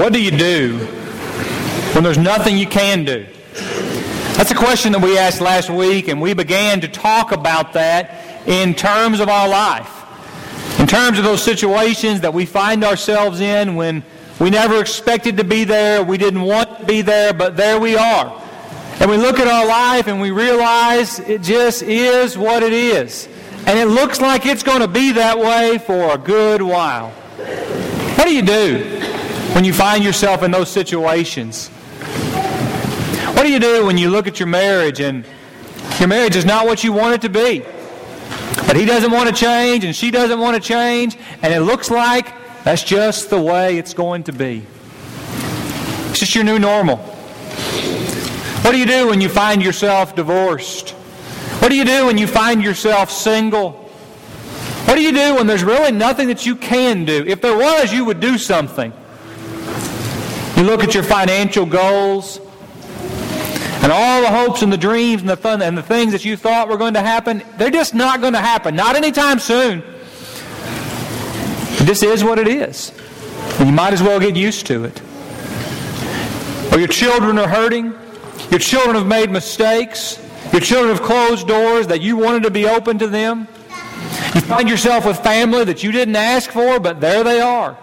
What 0.00 0.14
do 0.14 0.22
you 0.22 0.30
do 0.30 0.78
when 1.92 2.02
there's 2.02 2.16
nothing 2.16 2.56
you 2.56 2.66
can 2.66 3.04
do? 3.04 3.26
That's 4.32 4.50
a 4.50 4.54
question 4.54 4.92
that 4.92 5.02
we 5.02 5.18
asked 5.18 5.42
last 5.42 5.68
week, 5.68 6.08
and 6.08 6.22
we 6.22 6.32
began 6.32 6.80
to 6.80 6.88
talk 6.88 7.32
about 7.32 7.74
that 7.74 8.48
in 8.48 8.72
terms 8.72 9.20
of 9.20 9.28
our 9.28 9.46
life. 9.46 9.90
In 10.80 10.86
terms 10.86 11.18
of 11.18 11.24
those 11.24 11.42
situations 11.42 12.22
that 12.22 12.32
we 12.32 12.46
find 12.46 12.82
ourselves 12.82 13.40
in 13.40 13.76
when 13.76 14.02
we 14.40 14.48
never 14.48 14.80
expected 14.80 15.36
to 15.36 15.44
be 15.44 15.64
there, 15.64 16.02
we 16.02 16.16
didn't 16.16 16.40
want 16.40 16.78
to 16.78 16.86
be 16.86 17.02
there, 17.02 17.34
but 17.34 17.58
there 17.58 17.78
we 17.78 17.94
are. 17.94 18.42
And 19.00 19.10
we 19.10 19.18
look 19.18 19.38
at 19.38 19.48
our 19.48 19.66
life 19.66 20.06
and 20.06 20.18
we 20.18 20.30
realize 20.30 21.18
it 21.18 21.42
just 21.42 21.82
is 21.82 22.38
what 22.38 22.62
it 22.62 22.72
is. 22.72 23.28
And 23.66 23.78
it 23.78 23.88
looks 23.88 24.18
like 24.18 24.46
it's 24.46 24.62
going 24.62 24.80
to 24.80 24.88
be 24.88 25.12
that 25.12 25.38
way 25.38 25.76
for 25.76 26.14
a 26.14 26.16
good 26.16 26.62
while. 26.62 27.10
What 27.10 28.24
do 28.24 28.34
you 28.34 28.40
do 28.40 28.99
when 29.54 29.64
you 29.64 29.72
find 29.72 30.04
yourself 30.04 30.42
in 30.42 30.50
those 30.50 30.70
situations? 30.70 31.68
What 33.34 33.42
do 33.42 33.52
you 33.52 33.58
do 33.58 33.86
when 33.86 33.98
you 33.98 34.10
look 34.10 34.26
at 34.26 34.38
your 34.38 34.46
marriage 34.46 35.00
and 35.00 35.24
your 35.98 36.08
marriage 36.08 36.36
is 36.36 36.44
not 36.44 36.66
what 36.66 36.84
you 36.84 36.92
want 36.92 37.14
it 37.14 37.22
to 37.22 37.28
be? 37.28 37.64
But 38.66 38.76
he 38.76 38.84
doesn't 38.84 39.10
want 39.10 39.28
to 39.28 39.34
change 39.34 39.84
and 39.84 39.94
she 39.96 40.10
doesn't 40.10 40.38
want 40.38 40.54
to 40.54 40.66
change, 40.66 41.16
and 41.42 41.52
it 41.52 41.60
looks 41.60 41.90
like 41.90 42.32
that's 42.64 42.82
just 42.82 43.30
the 43.30 43.40
way 43.40 43.78
it's 43.78 43.94
going 43.94 44.24
to 44.24 44.32
be. 44.32 44.64
It's 46.10 46.20
just 46.20 46.34
your 46.34 46.44
new 46.44 46.58
normal. 46.58 46.98
What 48.62 48.72
do 48.72 48.78
you 48.78 48.86
do 48.86 49.08
when 49.08 49.20
you 49.20 49.28
find 49.28 49.62
yourself 49.62 50.14
divorced? 50.14 50.90
What 51.60 51.70
do 51.70 51.76
you 51.76 51.84
do 51.84 52.06
when 52.06 52.18
you 52.18 52.26
find 52.26 52.62
yourself 52.62 53.10
single? 53.10 53.72
What 54.84 54.94
do 54.94 55.02
you 55.02 55.12
do 55.12 55.34
when 55.34 55.46
there's 55.46 55.64
really 55.64 55.92
nothing 55.92 56.28
that 56.28 56.44
you 56.46 56.56
can 56.56 57.04
do? 57.04 57.24
If 57.26 57.40
there 57.40 57.56
was, 57.56 57.92
you 57.92 58.04
would 58.04 58.20
do 58.20 58.38
something. 58.38 58.92
You 60.56 60.64
look 60.64 60.84
at 60.84 60.94
your 60.94 61.02
financial 61.02 61.66
goals 61.66 62.40
and 63.82 63.90
all 63.90 64.20
the 64.20 64.28
hopes 64.28 64.62
and 64.62 64.72
the 64.72 64.76
dreams 64.76 65.22
and 65.22 65.30
the 65.30 65.36
fun 65.36 65.62
and 65.62 65.76
the 65.76 65.82
things 65.82 66.12
that 66.12 66.24
you 66.24 66.36
thought 66.36 66.68
were 66.68 66.76
going 66.76 66.94
to 66.94 67.00
happen, 67.00 67.42
they're 67.56 67.70
just 67.70 67.94
not 67.94 68.20
going 68.20 68.34
to 68.34 68.40
happen. 68.40 68.76
Not 68.76 68.94
anytime 68.94 69.38
soon. 69.38 69.82
This 71.86 72.02
is 72.02 72.22
what 72.22 72.38
it 72.38 72.46
is. 72.46 72.92
And 73.58 73.68
you 73.68 73.74
might 73.74 73.94
as 73.94 74.02
well 74.02 74.20
get 74.20 74.36
used 74.36 74.66
to 74.66 74.84
it. 74.84 75.00
Or 76.72 76.78
your 76.78 76.88
children 76.88 77.38
are 77.38 77.48
hurting. 77.48 77.94
Your 78.50 78.60
children 78.60 78.96
have 78.96 79.06
made 79.06 79.30
mistakes. 79.30 80.18
Your 80.52 80.60
children 80.60 80.94
have 80.94 81.04
closed 81.04 81.48
doors 81.48 81.86
that 81.86 82.02
you 82.02 82.16
wanted 82.16 82.42
to 82.42 82.50
be 82.50 82.66
open 82.66 82.98
to 82.98 83.06
them. 83.06 83.48
You 84.34 84.40
find 84.42 84.68
yourself 84.68 85.06
with 85.06 85.18
family 85.20 85.64
that 85.64 85.82
you 85.82 85.90
didn't 85.90 86.16
ask 86.16 86.50
for, 86.50 86.78
but 86.80 87.00
there 87.00 87.24
they 87.24 87.40
are. 87.40 87.78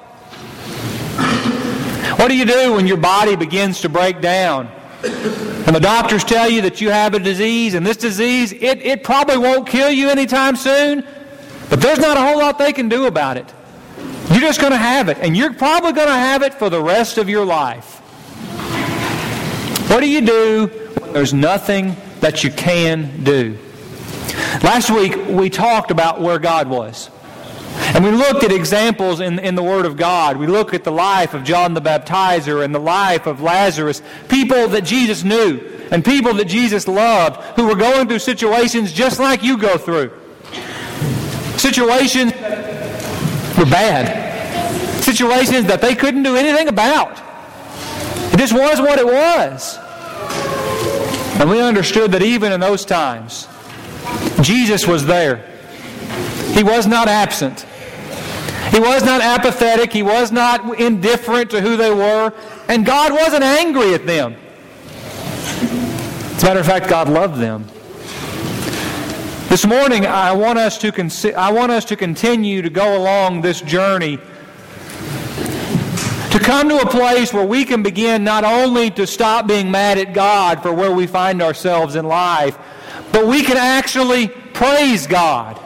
What 2.17 2.29
do 2.29 2.35
you 2.35 2.45
do 2.45 2.73
when 2.73 2.87
your 2.87 2.97
body 2.97 3.35
begins 3.35 3.81
to 3.81 3.89
break 3.89 4.21
down? 4.21 4.67
And 5.03 5.75
the 5.75 5.79
doctors 5.79 6.23
tell 6.23 6.49
you 6.49 6.61
that 6.61 6.81
you 6.81 6.89
have 6.89 7.13
a 7.13 7.19
disease, 7.19 7.75
and 7.75 7.85
this 7.85 7.97
disease, 7.97 8.51
it, 8.53 8.81
it 8.81 9.03
probably 9.03 9.37
won't 9.37 9.67
kill 9.67 9.91
you 9.91 10.09
anytime 10.09 10.55
soon, 10.55 11.05
but 11.69 11.79
there's 11.79 11.99
not 11.99 12.17
a 12.17 12.21
whole 12.21 12.39
lot 12.39 12.57
they 12.57 12.73
can 12.73 12.89
do 12.89 13.05
about 13.05 13.38
it. 13.38 13.53
You're 14.31 14.41
just 14.41 14.59
going 14.59 14.71
to 14.71 14.77
have 14.77 15.09
it, 15.09 15.17
and 15.19 15.38
you're 15.38 15.53
probably 15.53 15.93
going 15.93 16.07
to 16.07 16.13
have 16.13 16.41
it 16.41 16.53
for 16.53 16.69
the 16.69 16.81
rest 16.81 17.17
of 17.17 17.29
your 17.29 17.45
life. 17.45 17.99
What 19.89 19.99
do 19.99 20.09
you 20.09 20.21
do 20.21 20.67
when 20.99 21.13
there's 21.13 21.33
nothing 21.33 21.95
that 22.19 22.43
you 22.43 22.49
can 22.49 23.23
do? 23.23 23.57
Last 24.63 24.89
week, 24.89 25.15
we 25.27 25.49
talked 25.49 25.91
about 25.91 26.19
where 26.19 26.39
God 26.39 26.67
was. 26.67 27.09
And 27.78 28.03
we 28.03 28.11
looked 28.11 28.44
at 28.44 28.52
examples 28.52 29.20
in, 29.20 29.39
in 29.39 29.56
the 29.56 29.64
Word 29.64 29.86
of 29.86 29.97
God. 29.97 30.38
We 30.38 30.47
looked 30.47 30.73
at 30.73 30.83
the 30.83 30.92
life 30.92 31.33
of 31.33 31.44
John 31.44 31.73
the 31.73 31.81
Baptizer 31.81 32.64
and 32.64 32.73
the 32.73 32.80
life 32.80 33.28
of 33.28 33.42
Lazarus, 33.42 34.02
people 34.30 34.67
that 34.69 34.81
Jesus 34.81 35.23
knew 35.23 35.59
and 35.92 36.03
people 36.03 36.34
that 36.34 36.45
Jesus 36.45 36.88
loved 36.88 37.42
who 37.56 37.67
were 37.67 37.75
going 37.75 38.08
through 38.08 38.19
situations 38.19 38.92
just 38.92 39.19
like 39.19 39.44
you 39.44 39.57
go 39.57 39.78
through. 39.78 40.12
Situations 41.57 42.34
were 43.57 43.66
bad. 43.66 45.03
Situations 45.03 45.66
that 45.68 45.80
they 45.81 45.96
couldn't 45.96 46.24
do 46.24 46.35
anything 46.35 46.68
about. 46.68 47.22
It 48.34 48.38
just 48.38 48.53
was 48.53 48.80
what 48.80 49.00
it 49.00 49.06
was. 49.06 49.78
And 51.40 51.50
we 51.50 51.62
understood 51.62 52.12
that 52.12 52.22
even 52.22 52.51
in 52.51 52.59
those 52.59 52.84
times, 52.85 53.47
Jesus 54.41 54.88
was 54.88 55.06
there. 55.06 55.46
He 56.53 56.63
was 56.63 56.88
not 56.88 57.07
absent. 57.07 57.66
He 58.72 58.79
was 58.79 59.03
not 59.03 59.22
apathetic. 59.22 59.91
He 59.94 60.03
was 60.03 60.31
not 60.31 60.79
indifferent 60.79 61.51
to 61.51 61.61
who 61.61 61.78
they 61.78 61.94
were. 61.94 62.33
And 62.67 62.85
God 62.85 63.11
wasn't 63.11 63.44
angry 63.44 63.94
at 63.94 64.05
them. 64.05 64.35
As 66.35 66.44
a 66.44 66.45
matter 66.45 66.59
of 66.59 66.66
fact, 66.66 66.88
God 66.88 67.09
loved 67.09 67.39
them. 67.39 67.66
This 69.50 69.66
morning, 69.66 70.06
I 70.06 70.33
want 70.33 70.59
us 70.59 70.77
to, 70.79 70.91
consi- 70.91 71.33
I 71.33 71.51
want 71.51 71.72
us 71.72 71.85
to 71.85 71.95
continue 71.95 72.61
to 72.61 72.69
go 72.69 72.97
along 72.97 73.41
this 73.41 73.61
journey 73.61 74.19
to 76.31 76.39
come 76.39 76.69
to 76.69 76.79
a 76.79 76.85
place 76.85 77.33
where 77.33 77.45
we 77.45 77.63
can 77.63 77.81
begin 77.81 78.23
not 78.23 78.44
only 78.44 78.91
to 78.91 79.07
stop 79.07 79.47
being 79.47 79.72
mad 79.72 79.97
at 79.97 80.13
God 80.13 80.61
for 80.61 80.73
where 80.73 80.91
we 80.91 81.07
find 81.07 81.41
ourselves 81.41 81.95
in 81.95 82.06
life, 82.06 82.57
but 83.11 83.25
we 83.25 83.41
can 83.41 83.57
actually 83.57 84.27
praise 84.27 85.07
God 85.07 85.57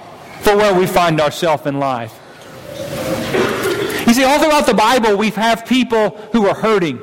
for 0.42 0.56
where 0.56 0.74
we 0.74 0.86
find 0.86 1.20
ourselves 1.20 1.66
in 1.66 1.80
life. 1.80 2.21
You 4.12 4.16
see, 4.16 4.24
all 4.26 4.40
throughout 4.40 4.66
the 4.66 4.74
Bible, 4.74 5.16
we 5.16 5.30
have 5.30 5.66
people 5.66 6.10
who 6.34 6.46
are 6.46 6.54
hurting. 6.54 7.00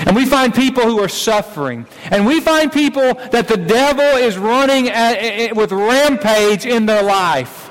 And 0.00 0.14
we 0.14 0.26
find 0.26 0.54
people 0.54 0.82
who 0.82 1.00
are 1.00 1.08
suffering. 1.08 1.86
And 2.10 2.26
we 2.26 2.42
find 2.42 2.70
people 2.70 3.14
that 3.14 3.48
the 3.48 3.56
devil 3.56 4.04
is 4.04 4.36
running 4.36 4.90
at, 4.90 5.56
with 5.56 5.72
rampage 5.72 6.66
in 6.66 6.84
their 6.84 7.02
life. 7.02 7.70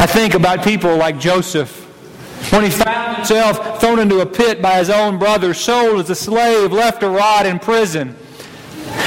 I 0.00 0.06
think 0.06 0.34
about 0.34 0.64
people 0.64 0.96
like 0.96 1.20
Joseph. 1.20 1.70
When 2.52 2.64
he 2.64 2.70
found 2.70 3.18
himself 3.18 3.80
thrown 3.80 4.00
into 4.00 4.18
a 4.18 4.26
pit 4.26 4.60
by 4.60 4.78
his 4.78 4.90
own 4.90 5.16
brothers, 5.16 5.60
sold 5.60 6.00
as 6.00 6.10
a 6.10 6.16
slave, 6.16 6.72
left 6.72 7.02
to 7.02 7.08
rot 7.08 7.46
in 7.46 7.60
prison. 7.60 8.16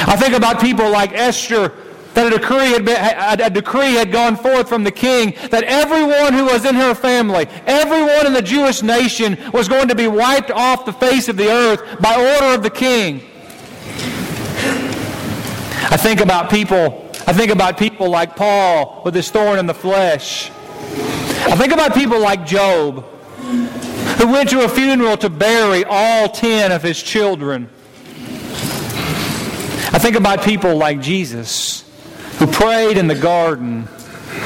I 0.08 0.16
think 0.16 0.34
about 0.34 0.62
people 0.62 0.90
like 0.90 1.12
Esther 1.12 1.74
that 2.14 2.28
a 2.28 2.38
decree, 2.38 2.72
had 2.72 2.86
been, 2.86 3.42
a 3.42 3.50
decree 3.50 3.94
had 3.94 4.12
gone 4.12 4.36
forth 4.36 4.70
from 4.70 4.84
the 4.84 4.92
king 4.92 5.34
that 5.50 5.64
everyone 5.64 6.34
who 6.34 6.46
was 6.46 6.66
in 6.66 6.76
her 6.76 6.94
family, 6.94 7.48
everyone 7.66 8.28
in 8.28 8.34
the 8.34 8.42
Jewish 8.42 8.84
nation 8.84 9.38
was 9.52 9.68
going 9.68 9.88
to 9.88 9.96
be 9.96 10.08
wiped 10.08 10.52
off 10.52 10.86
the 10.86 10.94
face 10.94 11.28
of 11.28 11.38
the 11.38 11.50
earth 11.50 12.02
by 12.02 12.16
order 12.16 12.56
of 12.56 12.64
the 12.64 12.70
king. 12.70 13.22
I 15.90 15.98
think 15.98 16.22
about 16.22 16.50
people, 16.50 17.10
I 17.28 17.34
think 17.34 17.52
about 17.52 17.78
people 17.78 18.10
like 18.10 18.36
Paul 18.36 19.02
with 19.04 19.16
his 19.16 19.30
thorn 19.30 19.60
in 19.60 19.66
the 19.66 19.74
flesh. 19.74 20.50
I 20.50 21.56
think 21.58 21.74
about 21.74 21.94
people 21.94 22.20
like 22.20 22.46
Job 22.46 23.06
who 24.18 24.28
went 24.28 24.50
to 24.52 24.64
a 24.64 24.70
funeral 24.70 25.18
to 25.18 25.30
bury 25.30 25.84
all 25.84 26.30
ten 26.30 26.72
of 26.72 26.82
his 26.84 27.02
children. 27.02 27.70
I 29.92 30.00
think 30.00 30.16
about 30.16 30.44
people 30.44 30.76
like 30.76 31.02
Jesus 31.02 31.84
who 32.44 32.52
prayed 32.52 32.98
in 32.98 33.08
the 33.08 33.16
garden 33.16 33.88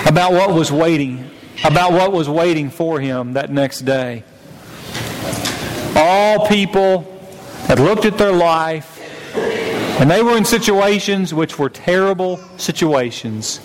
about 0.06 0.32
what 0.32 0.54
was 0.54 0.72
waiting, 0.72 1.32
about 1.64 1.94
what 1.94 2.12
was 2.12 2.30
waiting 2.30 2.70
for 2.70 3.00
him 3.00 3.34
that 3.34 3.50
next 3.50 3.82
day. 3.82 4.24
All 5.96 6.46
people 6.46 7.02
had 7.66 7.80
looked 7.80 8.06
at 8.06 8.20
their 8.20 8.32
life 8.32 9.00
and 10.00 10.12
they 10.12 10.22
were 10.22 10.38
in 10.38 10.46
situations 10.46 11.34
which 11.34 11.58
were 11.58 11.70
terrible 11.70 12.38
situations. 12.58 13.60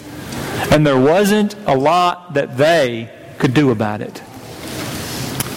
And 0.71 0.87
there 0.87 0.99
wasn't 0.99 1.55
a 1.67 1.77
lot 1.77 2.33
that 2.33 2.57
they 2.57 3.11
could 3.37 3.53
do 3.53 3.71
about 3.71 4.01
it. 4.01 4.23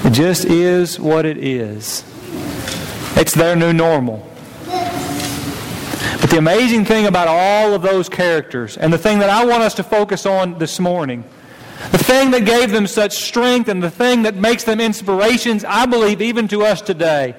It 0.04 0.12
just 0.12 0.44
is 0.44 1.00
what 1.00 1.26
it 1.26 1.38
is. 1.38 2.04
It's 3.16 3.34
their 3.34 3.56
new 3.56 3.72
normal. 3.72 4.30
The 6.36 6.40
amazing 6.40 6.84
thing 6.84 7.06
about 7.06 7.30
all 7.30 7.74
of 7.74 7.82
those 7.82 8.10
characters, 8.10 8.76
and 8.76 8.92
the 8.92 8.98
thing 8.98 9.20
that 9.20 9.30
I 9.30 9.46
want 9.46 9.64
us 9.64 9.76
to 9.76 9.84
focus 9.84 10.26
on 10.26 10.58
this 10.58 10.82
morning, 10.82 11.24
the 11.92 11.98
thing 11.98 12.32
that 12.32 12.44
gave 12.44 12.72
them 12.72 12.88
such 12.88 13.24
strength 13.24 13.70
and 13.70 13.82
the 13.82 13.90
thing 13.90 14.24
that 14.24 14.36
makes 14.36 14.66
them 14.66 14.82
inspirations, 14.82 15.64
I 15.64 15.86
believe, 15.86 16.22
even 16.22 16.50
to 16.50 16.64
us 16.64 16.82
today, 16.82 17.36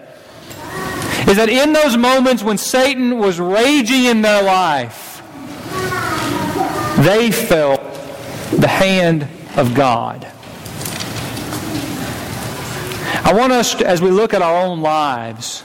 is 1.28 1.36
that 1.36 1.50
in 1.50 1.74
those 1.74 1.98
moments 1.98 2.42
when 2.42 2.56
Satan 2.56 3.18
was 3.18 3.38
raging 3.38 4.06
in 4.06 4.22
their 4.22 4.42
life, 4.42 5.20
they 7.04 7.30
felt 7.30 7.82
the 8.52 8.66
hand 8.66 9.28
of 9.58 9.74
God. 9.74 10.26
I 13.22 13.34
want 13.34 13.52
us, 13.52 13.74
to, 13.74 13.86
as 13.86 14.00
we 14.00 14.10
look 14.10 14.32
at 14.32 14.40
our 14.40 14.64
own 14.64 14.80
lives, 14.80 15.64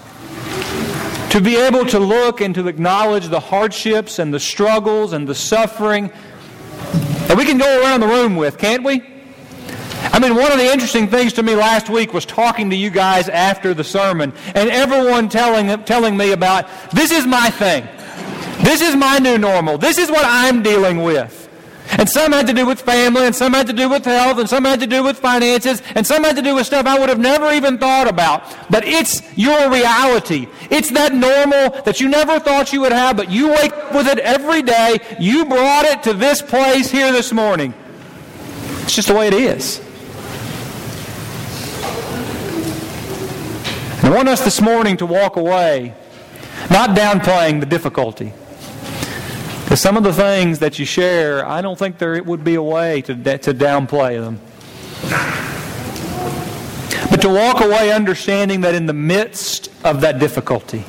to 1.31 1.39
be 1.39 1.55
able 1.55 1.85
to 1.85 1.97
look 1.97 2.41
and 2.41 2.53
to 2.53 2.67
acknowledge 2.67 3.29
the 3.29 3.39
hardships 3.39 4.19
and 4.19 4.33
the 4.33 4.39
struggles 4.39 5.13
and 5.13 5.25
the 5.25 5.33
suffering 5.33 6.11
that 7.27 7.37
we 7.37 7.45
can 7.45 7.57
go 7.57 7.81
around 7.81 8.01
the 8.01 8.07
room 8.07 8.35
with, 8.35 8.57
can't 8.57 8.83
we? 8.83 9.01
I 10.11 10.19
mean, 10.19 10.35
one 10.35 10.51
of 10.51 10.57
the 10.57 10.69
interesting 10.69 11.07
things 11.07 11.31
to 11.33 11.43
me 11.43 11.55
last 11.55 11.89
week 11.89 12.11
was 12.13 12.25
talking 12.25 12.69
to 12.71 12.75
you 12.75 12.89
guys 12.89 13.29
after 13.29 13.73
the 13.73 13.83
sermon 13.83 14.33
and 14.55 14.69
everyone 14.69 15.29
telling, 15.29 15.81
telling 15.85 16.17
me 16.17 16.33
about 16.33 16.67
this 16.91 17.11
is 17.11 17.25
my 17.25 17.49
thing. 17.49 17.87
This 18.65 18.81
is 18.81 18.97
my 18.97 19.17
new 19.17 19.37
normal. 19.37 19.77
This 19.77 19.97
is 19.97 20.11
what 20.11 20.25
I'm 20.25 20.61
dealing 20.61 21.01
with. 21.01 21.40
And 21.97 22.09
some 22.09 22.31
had 22.31 22.47
to 22.47 22.53
do 22.53 22.65
with 22.65 22.81
family, 22.81 23.25
and 23.25 23.35
some 23.35 23.53
had 23.53 23.67
to 23.67 23.73
do 23.73 23.89
with 23.89 24.05
health, 24.05 24.39
and 24.39 24.49
some 24.49 24.65
had 24.65 24.79
to 24.79 24.87
do 24.87 25.03
with 25.03 25.17
finances, 25.17 25.81
and 25.95 26.05
some 26.05 26.23
had 26.23 26.35
to 26.37 26.41
do 26.41 26.55
with 26.55 26.65
stuff 26.65 26.85
I 26.85 26.97
would 26.97 27.09
have 27.09 27.19
never 27.19 27.51
even 27.51 27.77
thought 27.77 28.07
about. 28.07 28.43
But 28.69 28.85
it's 28.85 29.21
your 29.37 29.69
reality. 29.69 30.47
It's 30.69 30.91
that 30.91 31.13
normal 31.13 31.81
that 31.83 31.99
you 31.99 32.07
never 32.07 32.39
thought 32.39 32.71
you 32.71 32.81
would 32.81 32.93
have, 32.93 33.17
but 33.17 33.29
you 33.29 33.49
wake 33.49 33.73
up 33.73 33.93
with 33.93 34.07
it 34.07 34.19
every 34.19 34.61
day. 34.61 34.99
You 35.19 35.45
brought 35.45 35.85
it 35.85 36.03
to 36.03 36.13
this 36.13 36.41
place 36.41 36.89
here 36.89 37.11
this 37.11 37.31
morning. 37.33 37.73
It's 38.83 38.95
just 38.95 39.07
the 39.07 39.13
way 39.13 39.27
it 39.27 39.33
is. 39.33 39.81
I 44.03 44.09
want 44.09 44.27
us 44.29 44.41
this 44.41 44.61
morning 44.61 44.97
to 44.97 45.05
walk 45.05 45.35
away 45.35 45.93
not 46.69 46.91
downplaying 46.91 47.59
the 47.59 47.65
difficulty. 47.65 48.33
Because 49.71 49.79
some 49.79 49.95
of 49.95 50.03
the 50.03 50.11
things 50.11 50.59
that 50.59 50.79
you 50.79 50.85
share, 50.85 51.45
I 51.47 51.61
don't 51.61 51.79
think 51.79 51.97
there 51.97 52.21
would 52.21 52.43
be 52.43 52.55
a 52.55 52.61
way 52.61 53.01
to, 53.03 53.15
to 53.15 53.53
downplay 53.53 54.19
them. 54.19 54.41
But 57.09 57.21
to 57.21 57.29
walk 57.29 57.63
away 57.63 57.89
understanding 57.89 58.59
that 58.61 58.75
in 58.75 58.85
the 58.85 58.91
midst 58.91 59.69
of 59.85 60.01
that 60.01 60.19
difficulty, 60.19 60.83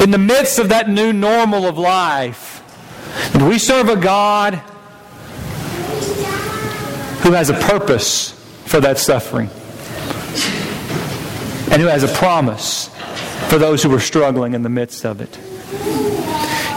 in 0.00 0.10
the 0.10 0.18
midst 0.18 0.58
of 0.58 0.70
that 0.70 0.90
new 0.90 1.12
normal 1.12 1.64
of 1.64 1.78
life, 1.78 2.64
we 3.40 3.56
serve 3.56 3.88
a 3.88 3.94
God 3.94 4.54
who 7.22 7.30
has 7.30 7.50
a 7.50 7.54
purpose 7.54 8.32
for 8.64 8.80
that 8.80 8.98
suffering 8.98 9.48
and 11.70 11.80
who 11.80 11.86
has 11.86 12.02
a 12.02 12.08
promise 12.08 12.88
for 13.48 13.58
those 13.58 13.80
who 13.80 13.94
are 13.94 14.00
struggling 14.00 14.54
in 14.54 14.64
the 14.64 14.68
midst 14.68 15.06
of 15.06 15.20
it. 15.20 15.38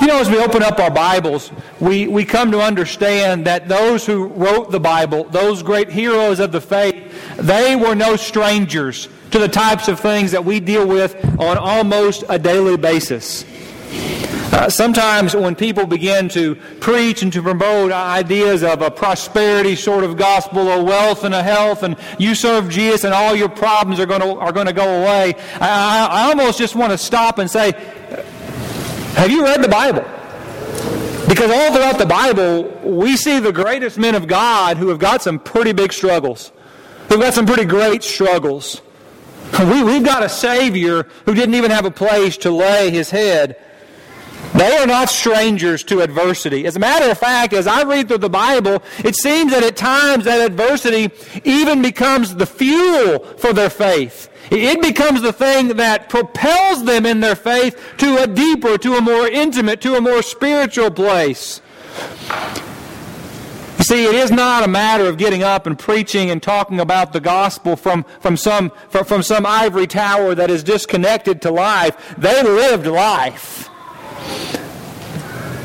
You 0.05 0.11
know, 0.11 0.19
as 0.19 0.29
we 0.29 0.37
open 0.37 0.61
up 0.61 0.77
our 0.77 0.91
Bibles, 0.91 1.51
we, 1.79 2.05
we 2.05 2.25
come 2.25 2.51
to 2.51 2.61
understand 2.61 3.47
that 3.47 3.67
those 3.67 4.05
who 4.05 4.27
wrote 4.27 4.69
the 4.69 4.79
Bible, 4.79 5.23
those 5.23 5.63
great 5.63 5.89
heroes 5.89 6.39
of 6.39 6.51
the 6.51 6.61
faith, 6.61 7.35
they 7.37 7.75
were 7.75 7.95
no 7.95 8.15
strangers 8.15 9.09
to 9.31 9.39
the 9.39 9.47
types 9.47 9.87
of 9.87 9.99
things 9.99 10.31
that 10.33 10.45
we 10.45 10.59
deal 10.59 10.87
with 10.87 11.15
on 11.39 11.57
almost 11.57 12.23
a 12.29 12.37
daily 12.37 12.77
basis. 12.77 13.45
Uh, 14.53 14.69
sometimes 14.69 15.35
when 15.35 15.55
people 15.55 15.87
begin 15.87 16.29
to 16.29 16.55
preach 16.79 17.23
and 17.23 17.33
to 17.33 17.41
promote 17.41 17.91
ideas 17.91 18.63
of 18.63 18.81
a 18.83 18.91
prosperity 18.91 19.75
sort 19.75 20.03
of 20.03 20.17
gospel, 20.17 20.69
a 20.69 20.83
wealth 20.83 21.23
and 21.23 21.33
a 21.33 21.41
health, 21.41 21.81
and 21.81 21.97
you 22.19 22.35
serve 22.35 22.69
Jesus 22.69 23.03
and 23.03 23.13
all 23.13 23.35
your 23.35 23.49
problems 23.49 23.99
are 23.99 24.05
going 24.05 24.21
to, 24.21 24.37
are 24.37 24.53
going 24.53 24.67
to 24.67 24.73
go 24.73 25.01
away, 25.01 25.33
I, 25.55 26.07
I 26.09 26.29
almost 26.29 26.59
just 26.59 26.75
want 26.75 26.91
to 26.91 26.97
stop 26.97 27.39
and 27.39 27.49
say, 27.49 27.73
have 29.15 29.31
you 29.31 29.43
read 29.43 29.63
the 29.63 29.69
Bible? 29.69 30.03
Because 31.27 31.49
all 31.49 31.73
throughout 31.73 31.97
the 31.97 32.05
Bible, 32.05 32.63
we 32.83 33.17
see 33.17 33.39
the 33.39 33.51
greatest 33.51 33.97
men 33.97 34.13
of 34.13 34.27
God 34.27 34.77
who 34.77 34.89
have 34.89 34.99
got 34.99 35.21
some 35.21 35.39
pretty 35.39 35.71
big 35.71 35.91
struggles, 35.91 36.51
who've 37.09 37.19
got 37.19 37.33
some 37.33 37.45
pretty 37.45 37.65
great 37.65 38.03
struggles. 38.03 38.81
We, 39.59 39.83
we've 39.83 40.03
got 40.03 40.23
a 40.23 40.29
Savior 40.29 41.07
who 41.25 41.33
didn't 41.33 41.55
even 41.55 41.71
have 41.71 41.85
a 41.85 41.91
place 41.91 42.37
to 42.37 42.51
lay 42.51 42.91
his 42.91 43.09
head. 43.09 43.57
They 44.53 44.77
are 44.77 44.87
not 44.87 45.09
strangers 45.09 45.83
to 45.85 46.01
adversity. 46.01 46.65
As 46.65 46.75
a 46.75 46.79
matter 46.79 47.09
of 47.09 47.17
fact, 47.17 47.53
as 47.53 47.67
I 47.67 47.83
read 47.83 48.07
through 48.07 48.19
the 48.19 48.29
Bible, 48.29 48.83
it 48.99 49.15
seems 49.15 49.51
that 49.51 49.63
at 49.63 49.75
times 49.75 50.25
that 50.25 50.39
adversity 50.39 51.11
even 51.43 51.81
becomes 51.81 52.35
the 52.35 52.45
fuel 52.45 53.19
for 53.37 53.51
their 53.51 53.69
faith. 53.69 54.29
It 54.51 54.81
becomes 54.81 55.21
the 55.21 55.33
thing 55.33 55.69
that 55.69 56.09
propels 56.09 56.85
them 56.85 57.05
in 57.05 57.19
their 57.19 57.35
faith 57.35 57.81
to 57.97 58.21
a 58.21 58.27
deeper, 58.27 58.77
to 58.77 58.93
a 58.95 59.01
more 59.01 59.27
intimate, 59.27 59.81
to 59.81 59.95
a 59.95 60.01
more 60.01 60.21
spiritual 60.21 60.91
place. 60.91 61.61
You 63.77 63.83
see, 63.83 64.05
it 64.05 64.15
is 64.15 64.31
not 64.31 64.63
a 64.63 64.67
matter 64.67 65.07
of 65.07 65.17
getting 65.17 65.43
up 65.43 65.67
and 65.67 65.77
preaching 65.77 66.31
and 66.31 66.41
talking 66.41 66.79
about 66.79 67.13
the 67.13 67.19
gospel 67.19 67.75
from, 67.75 68.03
from, 68.19 68.37
some, 68.37 68.71
from, 68.89 69.05
from 69.05 69.23
some 69.23 69.45
ivory 69.45 69.87
tower 69.87 70.33
that 70.35 70.49
is 70.49 70.63
disconnected 70.63 71.41
to 71.43 71.51
life. 71.51 72.15
They 72.17 72.41
lived 72.41 72.87
life. 72.87 73.69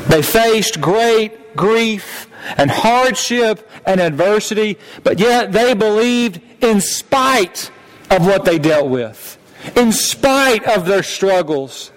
They 0.07 0.21
faced 0.21 0.81
great 0.81 1.55
grief 1.55 2.27
and 2.57 2.69
hardship 2.69 3.69
and 3.85 4.01
adversity, 4.01 4.77
but 5.03 5.19
yet 5.19 5.51
they 5.51 5.73
believed 5.73 6.41
in 6.61 6.81
spite 6.81 7.71
of 8.11 8.25
what 8.25 8.45
they 8.45 8.59
dealt 8.59 8.89
with, 8.89 9.39
in 9.75 9.91
spite 9.91 10.63
of 10.65 10.85
their 10.85 11.01
struggles. 11.01 11.91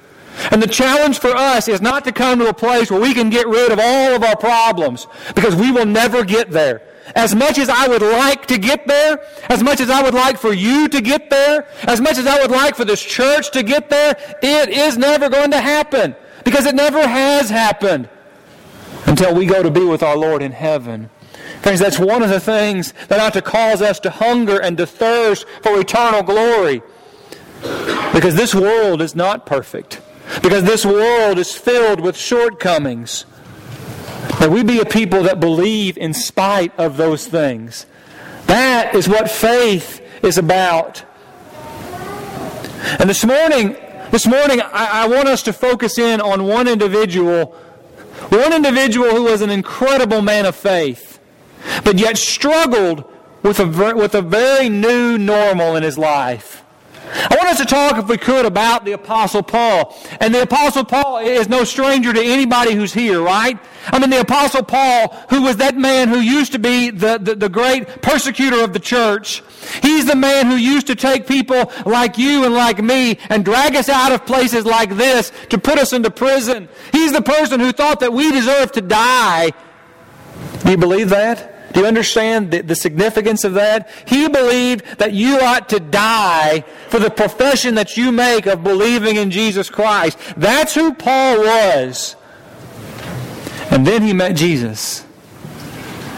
And 0.50 0.62
the 0.62 0.66
challenge 0.66 1.18
for 1.18 1.36
us 1.36 1.68
is 1.68 1.80
not 1.80 2.04
to 2.04 2.12
come 2.12 2.38
to 2.38 2.48
a 2.48 2.54
place 2.54 2.90
where 2.90 3.00
we 3.00 3.12
can 3.12 3.30
get 3.30 3.46
rid 3.46 3.70
of 3.70 3.78
all 3.78 4.16
of 4.16 4.24
our 4.24 4.36
problems, 4.36 5.06
because 5.34 5.54
we 5.54 5.70
will 5.70 5.86
never 5.86 6.24
get 6.24 6.50
there. 6.50 6.82
As 7.14 7.34
much 7.34 7.58
as 7.58 7.68
I 7.68 7.86
would 7.86 8.00
like 8.00 8.46
to 8.46 8.56
get 8.56 8.86
there, 8.86 9.20
as 9.50 9.62
much 9.62 9.80
as 9.80 9.90
I 9.90 10.02
would 10.02 10.14
like 10.14 10.38
for 10.38 10.54
you 10.54 10.88
to 10.88 11.00
get 11.02 11.28
there, 11.28 11.68
as 11.82 12.00
much 12.00 12.16
as 12.16 12.26
I 12.26 12.40
would 12.40 12.50
like 12.50 12.74
for 12.76 12.86
this 12.86 13.02
church 13.02 13.50
to 13.50 13.62
get 13.62 13.90
there, 13.90 14.16
it 14.42 14.70
is 14.70 14.96
never 14.96 15.28
going 15.28 15.50
to 15.50 15.60
happen. 15.60 16.16
Because 16.44 16.66
it 16.66 16.74
never 16.74 17.06
has 17.06 17.50
happened 17.50 18.08
until 19.06 19.34
we 19.34 19.46
go 19.46 19.62
to 19.62 19.70
be 19.70 19.84
with 19.84 20.02
our 20.02 20.16
Lord 20.16 20.42
in 20.42 20.52
heaven. 20.52 21.10
Friends, 21.64 21.80
that's 21.80 21.98
one 21.98 22.22
of 22.22 22.28
the 22.28 22.40
things 22.40 22.92
that 23.08 23.18
ought 23.18 23.32
to 23.32 23.40
cause 23.40 23.80
us 23.80 23.98
to 24.00 24.10
hunger 24.10 24.60
and 24.60 24.76
to 24.76 24.86
thirst 24.86 25.46
for 25.62 25.80
eternal 25.80 26.22
glory. 26.22 26.82
Because 28.12 28.34
this 28.34 28.54
world 28.54 29.00
is 29.00 29.16
not 29.16 29.46
perfect. 29.46 30.02
Because 30.42 30.64
this 30.64 30.84
world 30.84 31.38
is 31.38 31.56
filled 31.56 32.00
with 32.00 32.18
shortcomings. 32.18 33.24
May 34.40 34.48
we 34.48 34.62
be 34.62 34.78
a 34.78 34.84
people 34.84 35.22
that 35.22 35.40
believe 35.40 35.96
in 35.96 36.12
spite 36.12 36.78
of 36.78 36.98
those 36.98 37.26
things. 37.26 37.86
That 38.44 38.94
is 38.94 39.08
what 39.08 39.30
faith 39.30 40.02
is 40.22 40.36
about. 40.36 41.02
And 43.00 43.08
this 43.08 43.24
morning, 43.24 43.74
this 44.10 44.26
morning, 44.26 44.60
I, 44.60 45.04
I 45.04 45.08
want 45.08 45.28
us 45.28 45.42
to 45.44 45.54
focus 45.54 45.98
in 45.98 46.20
on 46.20 46.44
one 46.44 46.68
individual, 46.68 47.56
one 48.28 48.52
individual 48.52 49.12
who 49.12 49.22
was 49.22 49.40
an 49.40 49.48
incredible 49.48 50.20
man 50.20 50.44
of 50.44 50.54
faith 50.54 51.13
but 51.84 51.98
yet 51.98 52.18
struggled 52.18 53.04
with 53.42 53.60
a, 53.60 53.66
with 53.94 54.14
a 54.14 54.22
very 54.22 54.68
new 54.68 55.18
normal 55.18 55.76
in 55.76 55.82
his 55.82 55.98
life. 55.98 56.64
I 57.14 57.36
want 57.36 57.48
us 57.48 57.58
to 57.58 57.64
talk, 57.64 57.96
if 57.96 58.08
we 58.08 58.16
could, 58.16 58.44
about 58.44 58.84
the 58.84 58.92
Apostle 58.92 59.42
Paul. 59.42 59.96
And 60.20 60.34
the 60.34 60.42
Apostle 60.42 60.84
Paul 60.84 61.18
is 61.18 61.48
no 61.48 61.62
stranger 61.62 62.12
to 62.12 62.20
anybody 62.20 62.74
who's 62.74 62.92
here, 62.92 63.20
right? 63.20 63.58
I 63.86 63.98
mean, 63.98 64.10
the 64.10 64.20
Apostle 64.20 64.64
Paul, 64.64 65.08
who 65.30 65.42
was 65.42 65.58
that 65.58 65.76
man 65.76 66.08
who 66.08 66.18
used 66.18 66.52
to 66.52 66.58
be 66.58 66.90
the, 66.90 67.18
the, 67.18 67.34
the, 67.34 67.48
great 67.48 68.02
persecutor 68.02 68.64
of 68.64 68.72
the 68.72 68.80
church. 68.80 69.42
He's 69.82 70.06
the 70.06 70.16
man 70.16 70.46
who 70.46 70.56
used 70.56 70.86
to 70.88 70.96
take 70.96 71.26
people 71.26 71.70
like 71.86 72.18
you 72.18 72.44
and 72.44 72.54
like 72.54 72.82
me 72.82 73.18
and 73.28 73.44
drag 73.44 73.76
us 73.76 73.88
out 73.88 74.10
of 74.10 74.26
places 74.26 74.64
like 74.64 74.96
this 74.96 75.30
to 75.50 75.58
put 75.58 75.78
us 75.78 75.92
into 75.92 76.10
prison. 76.10 76.68
He's 76.90 77.12
the 77.12 77.22
person 77.22 77.60
who 77.60 77.72
thought 77.72 78.00
that 78.00 78.12
we 78.12 78.32
deserved 78.32 78.74
to 78.74 78.80
die. 78.80 79.52
Do 80.64 80.70
you 80.70 80.78
believe 80.78 81.10
that? 81.10 81.53
Do 81.74 81.80
you 81.80 81.86
understand 81.86 82.52
the, 82.52 82.62
the, 82.62 82.76
significance 82.76 83.42
of 83.42 83.54
that? 83.54 83.90
He 84.06 84.28
believed 84.28 84.98
that 84.98 85.12
you 85.12 85.40
ought 85.40 85.68
to 85.70 85.80
die 85.80 86.60
for 86.88 87.00
the 87.00 87.10
profession 87.10 87.74
that 87.74 87.96
you 87.96 88.12
make 88.12 88.46
of 88.46 88.62
believing 88.62 89.16
in 89.16 89.32
Jesus 89.32 89.68
Christ. 89.68 90.16
That's 90.36 90.72
who 90.76 90.94
Paul 90.94 91.40
was. 91.40 92.14
And 93.72 93.84
then 93.84 94.02
he 94.02 94.12
met 94.12 94.36
Jesus. 94.36 95.04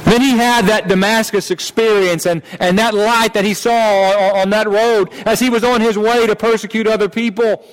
Then 0.04 0.20
he 0.20 0.32
had 0.32 0.66
that 0.66 0.88
Damascus 0.88 1.50
experience 1.50 2.26
and, 2.26 2.42
and 2.60 2.78
that 2.78 2.92
light 2.92 3.32
that 3.32 3.46
he 3.46 3.54
saw 3.54 3.72
on, 3.72 4.40
on 4.40 4.50
that 4.50 4.68
road 4.68 5.10
as 5.24 5.40
he 5.40 5.48
was 5.48 5.64
on 5.64 5.80
his 5.80 5.96
way 5.96 6.26
to 6.26 6.36
persecute 6.36 6.86
other 6.86 7.08
people. 7.08 7.64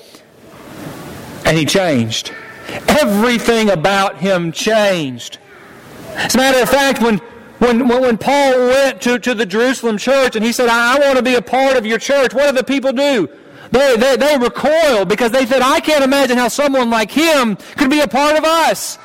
And 1.45 1.57
he 1.57 1.65
changed. 1.65 2.33
Everything 2.87 3.69
about 3.69 4.19
him 4.19 4.53
changed. 4.53 5.37
As 6.15 6.33
a 6.33 6.37
matter 6.37 6.61
of 6.61 6.69
fact, 6.69 7.01
when 7.01 7.19
when, 7.63 7.88
when 7.88 8.17
Paul 8.17 8.67
went 8.67 9.01
to, 9.03 9.17
to 9.20 9.34
the 9.34 9.46
Jerusalem 9.46 9.98
church 9.98 10.36
and 10.36 10.43
he 10.43 10.51
said, 10.51 10.70
I, 10.70 10.98
I 10.98 11.00
want 11.00 11.17
to 11.17 11.24
be 11.24 11.36
a 11.36 11.41
part 11.41 11.77
of 11.77 11.86
your 11.86 11.98
church, 11.98 12.34
what 12.34 12.48
did 12.48 12.55
the 12.55 12.63
people 12.63 12.91
do? 12.91 13.29
They, 13.72 13.96
they, 13.96 14.17
they 14.17 14.38
recoiled 14.38 15.10
because 15.10 15.32
they 15.32 15.46
said, 15.46 15.62
I 15.62 15.79
can't 15.79 16.03
imagine 16.03 16.38
how 16.38 16.48
someone 16.48 16.89
like 16.89 17.10
him 17.10 17.55
could 17.77 17.89
be 17.89 18.01
a 18.01 18.08
part 18.08 18.38
of 18.38 18.43
us 18.43 19.00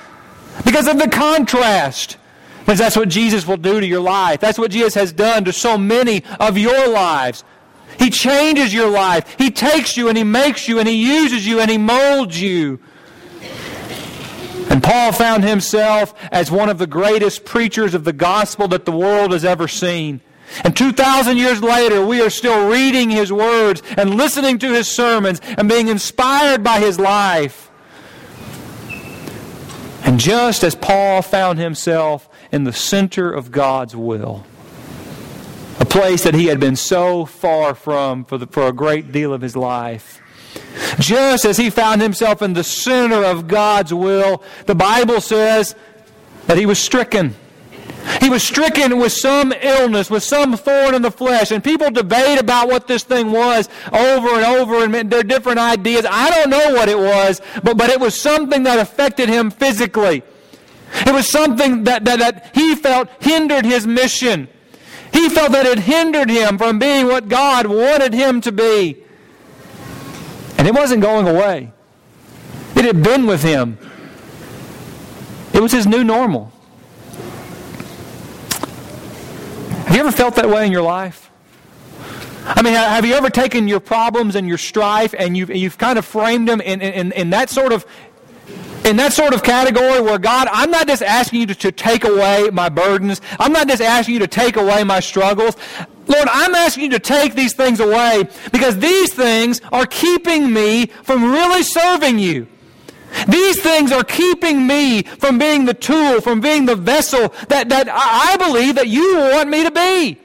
because 0.65 0.89
of 0.89 0.99
the 0.99 1.09
contrast. 1.09 2.19
Because 2.61 2.79
that's 2.79 2.97
what 2.97 3.09
Jesus 3.09 3.47
will 3.47 3.57
do 3.57 3.81
to 3.81 3.87
your 3.87 4.03
life. 4.03 4.41
That's 4.41 4.59
what 4.59 4.71
Jesus 4.71 4.95
has 4.95 5.11
done 5.11 5.45
to 5.45 5.53
so 5.55 5.79
many 5.79 6.23
of 6.39 6.59
your 6.59 6.89
lives. 6.89 7.45
He 7.99 8.11
changes 8.11 8.75
your 8.75 8.91
life. 8.91 9.37
He 9.39 9.51
takes 9.51 9.97
you 9.97 10.09
and 10.09 10.19
He 10.19 10.25
makes 10.25 10.69
you 10.69 10.79
and 10.79 10.87
He 10.87 10.95
uses 10.95 11.47
you 11.47 11.61
and 11.61 11.71
He 11.71 11.79
molds 11.79 12.41
you. 12.41 12.79
And 14.71 14.83
Paul 14.83 15.13
found 15.13 15.45
himself 15.45 16.15
as 16.31 16.51
one 16.51 16.69
of 16.69 16.79
the 16.79 16.87
greatest 16.87 17.45
preachers 17.45 17.95
of 17.95 18.05
the 18.05 18.13
gospel 18.13 18.69
that 18.69 18.85
the 18.85 18.93
world 18.93 19.33
has 19.33 19.45
ever 19.45 19.67
seen. 19.67 20.21
And 20.65 20.77
2,000 20.77 21.37
years 21.37 21.63
later, 21.63 22.05
we 22.05 22.21
are 22.21 22.31
still 22.31 22.69
reading 22.69 23.11
his 23.11 23.33
words 23.33 23.83
and 23.97 24.15
listening 24.15 24.59
to 24.61 24.73
his 24.73 24.89
sermons 24.89 25.41
and 25.57 25.69
being 25.69 25.89
inspired 25.89 26.63
by 26.65 26.81
his 26.81 26.99
life. 26.99 27.71
And 30.05 30.19
just 30.19 30.65
as 30.65 30.75
Paul 30.75 31.23
found 31.23 31.59
himself 31.59 32.29
in 32.51 32.65
the 32.65 32.73
center 32.73 33.31
of 33.31 33.51
God's 33.51 33.95
will, 33.95 34.47
a 35.81 35.85
place 35.85 36.25
that 36.25 36.35
he 36.35 36.47
had 36.47 36.59
been 36.59 36.77
so 36.77 37.25
far 37.25 37.75
from 37.75 38.25
for, 38.25 38.39
the, 38.39 38.47
for 38.47 38.67
a 38.67 38.73
great 38.73 39.13
deal 39.13 39.33
of 39.33 39.43
his 39.43 39.55
life, 39.55 40.21
just 40.99 41.45
as 41.45 41.57
he 41.57 41.71
found 41.71 42.01
himself 42.01 42.43
in 42.43 42.53
the 42.53 42.65
center 42.65 43.25
of 43.25 43.49
God's 43.49 43.93
will, 43.93 44.43
the 44.67 44.75
Bible 44.75 45.21
says 45.21 45.75
that 46.47 46.59
he 46.59 46.67
was 46.67 46.79
stricken. 46.79 47.35
He 48.21 48.31
was 48.31 48.43
stricken 48.43 48.99
with 48.99 49.13
some 49.13 49.53
illness, 49.53 50.11
with 50.11 50.23
some 50.23 50.57
thorn 50.57 50.95
in 50.95 51.03
the 51.03 51.11
flesh. 51.11 51.51
And 51.51 51.63
people 51.63 51.91
debate 51.91 52.41
about 52.41 52.69
what 52.69 52.87
this 52.87 53.03
thing 53.05 53.33
was 53.33 53.69
over 53.93 54.29
and 54.29 54.45
over, 54.45 54.83
and 54.85 55.11
there 55.11 55.21
are 55.21 55.25
different 55.25 55.59
ideas. 55.59 56.07
I 56.09 56.31
don't 56.31 56.51
know 56.51 56.75
what 56.75 56.89
it 56.89 56.99
was, 56.99 57.41
but, 57.63 57.77
but 57.77 57.91
it 57.91 58.01
was 58.01 58.19
something 58.19 58.63
that 58.63 58.79
affected 58.79 59.29
him 59.29 59.51
physically. 59.51 60.23
It 61.07 61.13
was 61.13 61.29
something 61.29 61.85
that, 61.85 62.05
that, 62.07 62.19
that 62.19 62.51
he 62.55 62.75
felt 62.75 63.09
hindered 63.21 63.67
his 63.67 63.87
mission. 63.87 64.49
He 65.13 65.29
felt 65.29 65.53
that 65.53 65.67
it 65.67 65.81
hindered 65.81 66.31
him 66.31 66.59
from 66.59 66.79
being 66.79 67.07
what 67.07 67.29
God 67.29 67.67
wanted 67.67 68.15
him 68.15 68.41
to 68.43 68.53
be. 68.53 69.05
And 70.59 70.67
it 70.67 70.75
wasn't 70.75 71.03
going 71.03 71.27
away, 71.27 71.73
it 72.77 72.85
had 72.85 73.03
been 73.03 73.27
with 73.27 73.43
him. 73.43 73.79
It 75.55 75.63
was 75.63 75.73
his 75.73 75.87
new 75.87 76.05
normal. 76.05 76.53
Have 79.87 79.97
you 79.97 80.01
ever 80.01 80.13
felt 80.13 80.37
that 80.37 80.49
way 80.49 80.67
in 80.67 80.73
your 80.73 80.83
life? 80.83 81.31
I 82.45 82.63
mean, 82.63 82.75
have 82.75 83.05
you 83.05 83.15
ever 83.15 83.31
taken 83.31 83.69
your 83.69 83.81
problems 83.81 84.35
and 84.35 84.49
your 84.49 84.59
strife 84.59 85.15
and 85.19 85.37
you've, 85.37 85.51
you've 85.51 85.79
kind 85.79 85.99
of 85.99 86.05
framed 86.05 86.49
them 86.49 86.61
in, 86.61 86.81
in, 86.81 87.13
in 87.13 87.31
that 87.31 87.51
sort 87.51 87.73
of 87.73 87.85
in 88.89 88.97
that 88.97 89.13
sort 89.13 89.35
of 89.35 89.43
category 89.43 90.01
where 90.01 90.19
God, 90.19 90.49
I'm 90.51 90.71
not 90.71 90.87
just 90.89 91.03
asking 91.03 91.41
you 91.41 91.47
to, 91.49 91.55
to, 91.57 91.73
take 91.73 92.05
away 92.05 92.49
my 92.51 92.71
burdens. 92.71 93.21
I'm 93.39 93.53
not 93.53 93.69
just 93.69 93.83
asking 93.83 94.15
you 94.15 94.21
to 94.21 94.27
take 94.27 94.57
away 94.57 94.83
my 94.83 95.01
struggles. 95.01 95.57
Lord, 96.07 96.27
I'm 96.33 96.55
asking 96.55 96.85
you 96.85 96.91
to 96.91 96.99
take 96.99 97.35
these 97.35 97.53
things 97.53 97.81
away 97.81 98.27
because 98.51 98.79
these 98.79 99.13
things 99.13 99.61
are 99.73 99.85
keeping 99.85 100.53
me 100.53 100.87
from 100.87 101.31
really 101.31 101.63
serving 101.63 102.19
you. 102.19 102.49
These 103.29 103.61
things 103.61 103.93
are 103.93 104.05
keeping 104.05 104.67
me 104.67 105.03
from 105.03 105.39
being 105.39 105.67
the 105.67 105.75
tool, 105.75 106.21
from 106.23 106.41
being 106.41 106.65
the 106.65 106.77
vessel 106.77 107.33
that, 107.49 107.69
that 107.69 107.89
I 107.91 108.37
believe 108.39 108.75
that 108.77 108.89
you 108.89 109.17
want 109.17 109.51
me 109.51 109.65
to 109.65 109.71
be. 109.71 110.19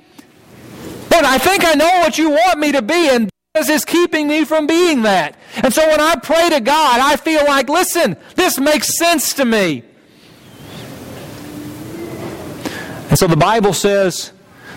But 1.09 1.25
I 1.25 1.37
think 1.37 1.65
I 1.65 1.73
know 1.73 1.99
what 1.99 2.17
you 2.17 2.29
want 2.31 2.59
me 2.59 2.71
to 2.71 2.81
be, 2.81 3.09
and 3.09 3.29
is 3.55 3.85
keeping 3.85 4.27
me 4.27 4.45
from 4.45 4.65
being 4.65 5.03
that. 5.03 5.37
And 5.57 5.71
so 5.71 5.87
when 5.87 6.01
I 6.01 6.15
pray 6.15 6.49
to 6.49 6.59
God, 6.59 6.99
I 6.99 7.17
feel 7.17 7.45
like, 7.45 7.69
listen, 7.69 8.17
this 8.33 8.57
makes 8.57 8.97
sense 8.97 9.35
to 9.35 9.45
me. 9.45 9.83
And 13.09 13.19
so 13.19 13.27
the 13.27 13.37
Bible 13.37 13.73
says, 13.73 14.31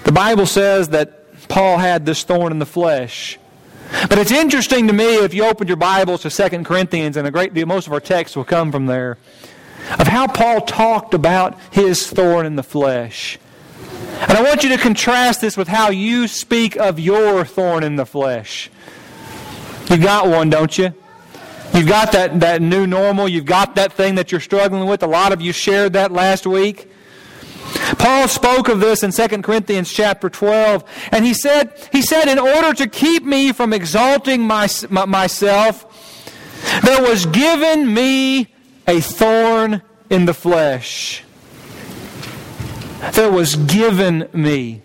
the 0.04 0.12
Bible 0.12 0.44
says 0.44 0.90
that 0.90 1.48
Paul 1.48 1.78
had 1.78 2.04
this 2.04 2.22
thorn 2.22 2.52
in 2.52 2.58
the 2.58 2.66
flesh. 2.66 3.38
But 4.10 4.18
it's 4.18 4.30
interesting 4.30 4.88
to 4.88 4.92
me 4.92 5.24
if 5.24 5.32
you 5.32 5.46
open 5.46 5.68
your 5.68 5.78
Bibles 5.78 6.20
to 6.24 6.50
2 6.50 6.62
Corinthians, 6.62 7.16
and 7.16 7.26
a 7.26 7.30
great 7.30 7.54
deal, 7.54 7.64
most 7.64 7.86
of 7.86 7.94
our 7.94 8.00
texts 8.00 8.36
will 8.36 8.44
come 8.44 8.70
from 8.70 8.84
there, 8.84 9.16
of 9.98 10.06
how 10.06 10.26
Paul 10.26 10.60
talked 10.60 11.14
about 11.14 11.58
his 11.70 12.06
thorn 12.06 12.44
in 12.44 12.56
the 12.56 12.62
flesh. 12.62 13.38
And 14.22 14.32
I 14.32 14.42
want 14.42 14.62
you 14.62 14.70
to 14.70 14.78
contrast 14.78 15.40
this 15.40 15.56
with 15.56 15.68
how 15.68 15.90
you 15.90 16.26
speak 16.26 16.76
of 16.76 16.98
your 16.98 17.44
thorn 17.44 17.84
in 17.84 17.96
the 17.96 18.06
flesh. 18.06 18.70
You've 19.90 20.02
got 20.02 20.28
one, 20.28 20.50
don't 20.50 20.76
you? 20.76 20.94
You've 21.74 21.88
got 21.88 22.12
that, 22.12 22.40
that 22.40 22.62
new 22.62 22.86
normal. 22.86 23.28
You've 23.28 23.44
got 23.44 23.74
that 23.74 23.92
thing 23.92 24.14
that 24.14 24.32
you're 24.32 24.40
struggling 24.40 24.88
with. 24.88 25.02
A 25.02 25.06
lot 25.06 25.32
of 25.32 25.40
you 25.42 25.52
shared 25.52 25.92
that 25.92 26.10
last 26.10 26.46
week. 26.46 26.90
Paul 27.98 28.28
spoke 28.28 28.68
of 28.68 28.80
this 28.80 29.02
in 29.02 29.12
2 29.12 29.42
Corinthians 29.42 29.92
chapter 29.92 30.30
12, 30.30 30.84
and 31.12 31.24
he 31.24 31.34
said, 31.34 31.72
he 31.92 32.00
said, 32.00 32.28
in 32.28 32.38
order 32.38 32.72
to 32.72 32.86
keep 32.86 33.24
me 33.24 33.52
from 33.52 33.72
exalting 33.72 34.42
my, 34.42 34.68
my, 34.88 35.04
myself, 35.04 35.84
there 36.82 37.02
was 37.02 37.26
given 37.26 37.92
me 37.92 38.48
a 38.86 39.00
thorn 39.00 39.82
in 40.08 40.24
the 40.24 40.34
flesh. 40.34 41.22
There 43.12 43.30
was 43.30 43.56
given 43.56 44.28
me. 44.32 44.82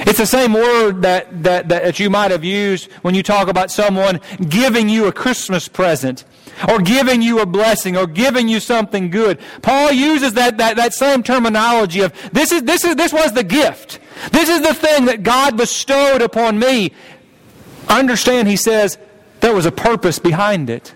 It's 0.00 0.18
the 0.18 0.26
same 0.26 0.52
word 0.52 1.02
that, 1.02 1.42
that, 1.42 1.68
that 1.68 1.98
you 1.98 2.08
might 2.08 2.30
have 2.30 2.44
used 2.44 2.90
when 3.02 3.14
you 3.14 3.22
talk 3.22 3.48
about 3.48 3.70
someone 3.70 4.20
giving 4.48 4.88
you 4.88 5.06
a 5.06 5.12
Christmas 5.12 5.68
present 5.68 6.24
or 6.68 6.78
giving 6.78 7.20
you 7.20 7.40
a 7.40 7.46
blessing 7.46 7.96
or 7.96 8.06
giving 8.06 8.48
you 8.48 8.60
something 8.60 9.10
good. 9.10 9.38
Paul 9.60 9.92
uses 9.92 10.34
that, 10.34 10.58
that, 10.58 10.76
that 10.76 10.94
same 10.94 11.22
terminology 11.22 12.00
of 12.00 12.12
this 12.32 12.52
is, 12.52 12.62
this 12.62 12.84
is, 12.84 12.96
this 12.96 13.12
was 13.12 13.32
the 13.32 13.44
gift. 13.44 13.98
This 14.30 14.48
is 14.48 14.62
the 14.62 14.74
thing 14.74 15.06
that 15.06 15.22
God 15.22 15.56
bestowed 15.56 16.22
upon 16.22 16.58
me. 16.58 16.92
Understand, 17.88 18.48
he 18.48 18.56
says, 18.56 18.98
there 19.40 19.54
was 19.54 19.66
a 19.66 19.72
purpose 19.72 20.18
behind 20.18 20.70
it. 20.70 20.94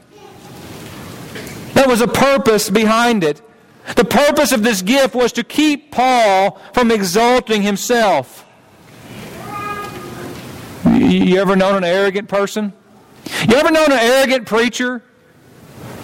There 1.75 1.89
was 1.89 2.01
a 2.01 2.09
purpose 2.09 2.71
behind 2.71 3.25
it. 3.25 3.41
The 3.97 4.05
purpose 4.05 4.53
of 4.53 4.63
this 4.63 4.83
gift 4.83 5.15
was 5.15 5.33
to 5.33 5.45
keep 5.45 5.91
Paul 5.91 6.61
from 6.73 6.91
exalting 6.91 7.63
himself. 7.63 8.47
You 10.85 11.41
ever 11.41 11.57
known 11.57 11.77
an 11.77 11.85
arrogant 11.85 12.29
person? 12.29 12.73
You 13.49 13.57
ever 13.57 13.71
known 13.71 13.93
an 13.93 13.99
arrogant 13.99 14.47
preacher? 14.47 15.03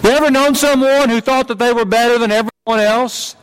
You 0.03 0.09
ever 0.11 0.29
known 0.29 0.55
someone 0.55 1.09
who 1.09 1.21
thought 1.21 1.47
that 1.47 1.57
they 1.57 1.73
were 1.73 1.85
better 1.85 2.17
than 2.17 2.31
everyone 2.31 2.79
else? 2.79 3.35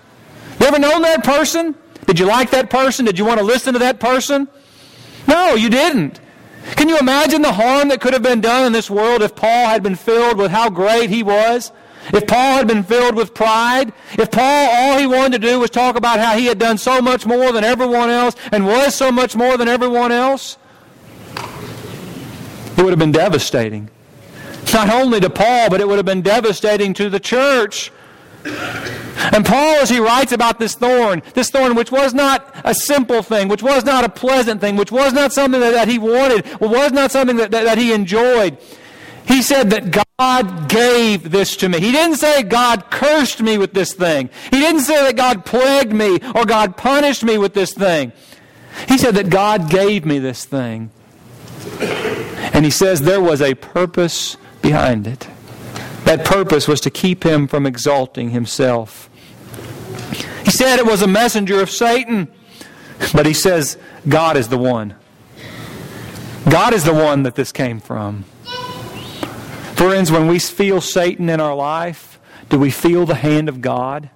You 0.60 0.66
ever 0.66 0.78
known 0.78 1.02
that 1.02 1.24
person? 1.24 1.74
Did 2.06 2.18
you 2.18 2.26
like 2.26 2.50
that 2.50 2.70
person? 2.70 3.04
Did 3.04 3.18
you 3.18 3.24
want 3.24 3.38
to 3.38 3.44
listen 3.44 3.72
to 3.72 3.78
that 3.80 4.00
person? 4.00 4.48
No, 5.26 5.54
you 5.54 5.68
didn't. 5.68 6.20
Can 6.76 6.88
you 6.88 6.98
imagine 6.98 7.42
the 7.42 7.52
harm 7.52 7.88
that 7.88 8.00
could 8.00 8.12
have 8.12 8.22
been 8.22 8.40
done 8.40 8.66
in 8.66 8.72
this 8.72 8.90
world 8.90 9.22
if 9.22 9.34
Paul 9.34 9.66
had 9.66 9.82
been 9.82 9.94
filled 9.94 10.38
with 10.38 10.50
how 10.50 10.70
great 10.70 11.10
he 11.10 11.22
was? 11.22 11.72
If 12.12 12.26
Paul 12.26 12.58
had 12.58 12.68
been 12.68 12.82
filled 12.82 13.16
with 13.16 13.34
pride? 13.34 13.92
If 14.12 14.30
Paul, 14.30 14.68
all 14.70 14.98
he 14.98 15.06
wanted 15.06 15.40
to 15.42 15.48
do 15.48 15.60
was 15.60 15.70
talk 15.70 15.96
about 15.96 16.20
how 16.20 16.36
he 16.36 16.46
had 16.46 16.58
done 16.58 16.78
so 16.78 17.00
much 17.00 17.26
more 17.26 17.52
than 17.52 17.64
everyone 17.64 18.10
else 18.10 18.36
and 18.52 18.66
was 18.66 18.94
so 18.94 19.10
much 19.10 19.34
more 19.34 19.56
than 19.56 19.68
everyone 19.68 20.12
else? 20.12 20.58
It 22.76 22.82
would 22.82 22.90
have 22.90 22.98
been 22.98 23.12
devastating. 23.12 23.90
Not 24.72 24.90
only 24.90 25.20
to 25.20 25.30
Paul, 25.30 25.70
but 25.70 25.80
it 25.80 25.88
would 25.88 25.96
have 25.96 26.06
been 26.06 26.22
devastating 26.22 26.92
to 26.94 27.08
the 27.08 27.20
church. 27.20 27.90
And 28.44 29.44
Paul, 29.44 29.76
as 29.76 29.90
he 29.90 29.98
writes 29.98 30.32
about 30.32 30.58
this 30.58 30.74
thorn, 30.74 31.22
this 31.34 31.50
thorn 31.50 31.74
which 31.74 31.90
was 31.90 32.14
not 32.14 32.54
a 32.64 32.74
simple 32.74 33.22
thing, 33.22 33.48
which 33.48 33.62
was 33.62 33.84
not 33.84 34.04
a 34.04 34.08
pleasant 34.08 34.60
thing, 34.60 34.76
which 34.76 34.92
was 34.92 35.12
not 35.12 35.32
something 35.32 35.60
that, 35.60 35.72
that 35.72 35.88
he 35.88 35.98
wanted, 35.98 36.44
was 36.60 36.92
not 36.92 37.10
something 37.10 37.36
that, 37.36 37.50
that, 37.50 37.64
that 37.64 37.78
he 37.78 37.92
enjoyed, 37.92 38.58
he 39.26 39.42
said 39.42 39.70
that 39.70 40.06
God 40.18 40.68
gave 40.68 41.30
this 41.30 41.56
to 41.56 41.68
me. 41.68 41.80
He 41.80 41.90
didn't 41.90 42.16
say 42.16 42.42
God 42.42 42.90
cursed 42.90 43.42
me 43.42 43.58
with 43.58 43.72
this 43.72 43.92
thing. 43.92 44.30
He 44.50 44.60
didn't 44.60 44.82
say 44.82 45.02
that 45.02 45.16
God 45.16 45.44
plagued 45.44 45.92
me 45.92 46.18
or 46.34 46.44
God 46.44 46.76
punished 46.76 47.24
me 47.24 47.36
with 47.36 47.52
this 47.52 47.74
thing. 47.74 48.12
He 48.88 48.98
said 48.98 49.14
that 49.16 49.28
God 49.28 49.68
gave 49.68 50.06
me 50.06 50.18
this 50.18 50.44
thing. 50.44 50.90
And 52.52 52.64
he 52.64 52.70
says 52.70 53.02
there 53.02 53.20
was 53.20 53.42
a 53.42 53.54
purpose 53.54 54.36
behind 54.62 55.06
it. 55.06 55.28
That 56.04 56.24
purpose 56.24 56.68
was 56.68 56.80
to 56.82 56.90
keep 56.90 57.24
him 57.24 57.48
from 57.48 57.66
exalting 57.66 58.30
himself. 58.30 59.10
He 60.44 60.52
said 60.52 60.78
it 60.78 60.86
was 60.86 61.02
a 61.02 61.08
messenger 61.08 61.60
of 61.60 61.68
Satan, 61.68 62.28
but 63.12 63.26
he 63.26 63.34
says 63.34 63.76
God 64.08 64.36
is 64.36 64.48
the 64.48 64.58
one. 64.58 64.94
God 66.48 66.72
is 66.72 66.84
the 66.84 66.94
one 66.94 67.24
that 67.24 67.34
this 67.34 67.50
came 67.50 67.80
from. 67.80 68.24
Friends, 69.76 70.10
when 70.10 70.26
we 70.26 70.38
feel 70.38 70.80
Satan 70.80 71.28
in 71.28 71.38
our 71.38 71.54
life, 71.54 72.18
do 72.48 72.58
we 72.58 72.70
feel 72.70 73.04
the 73.04 73.14
hand 73.14 73.50
of 73.50 73.60
God? 73.60 74.08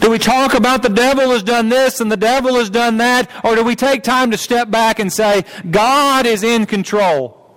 Do 0.00 0.10
we 0.10 0.18
talk 0.18 0.52
about 0.52 0.82
the 0.82 0.90
devil 0.90 1.30
has 1.30 1.42
done 1.42 1.70
this 1.70 2.02
and 2.02 2.12
the 2.12 2.18
devil 2.18 2.56
has 2.56 2.68
done 2.68 2.98
that? 2.98 3.30
Or 3.42 3.56
do 3.56 3.64
we 3.64 3.74
take 3.74 4.02
time 4.02 4.30
to 4.30 4.36
step 4.36 4.70
back 4.70 4.98
and 4.98 5.10
say, 5.10 5.46
God 5.70 6.26
is 6.26 6.42
in 6.42 6.66
control? 6.66 7.50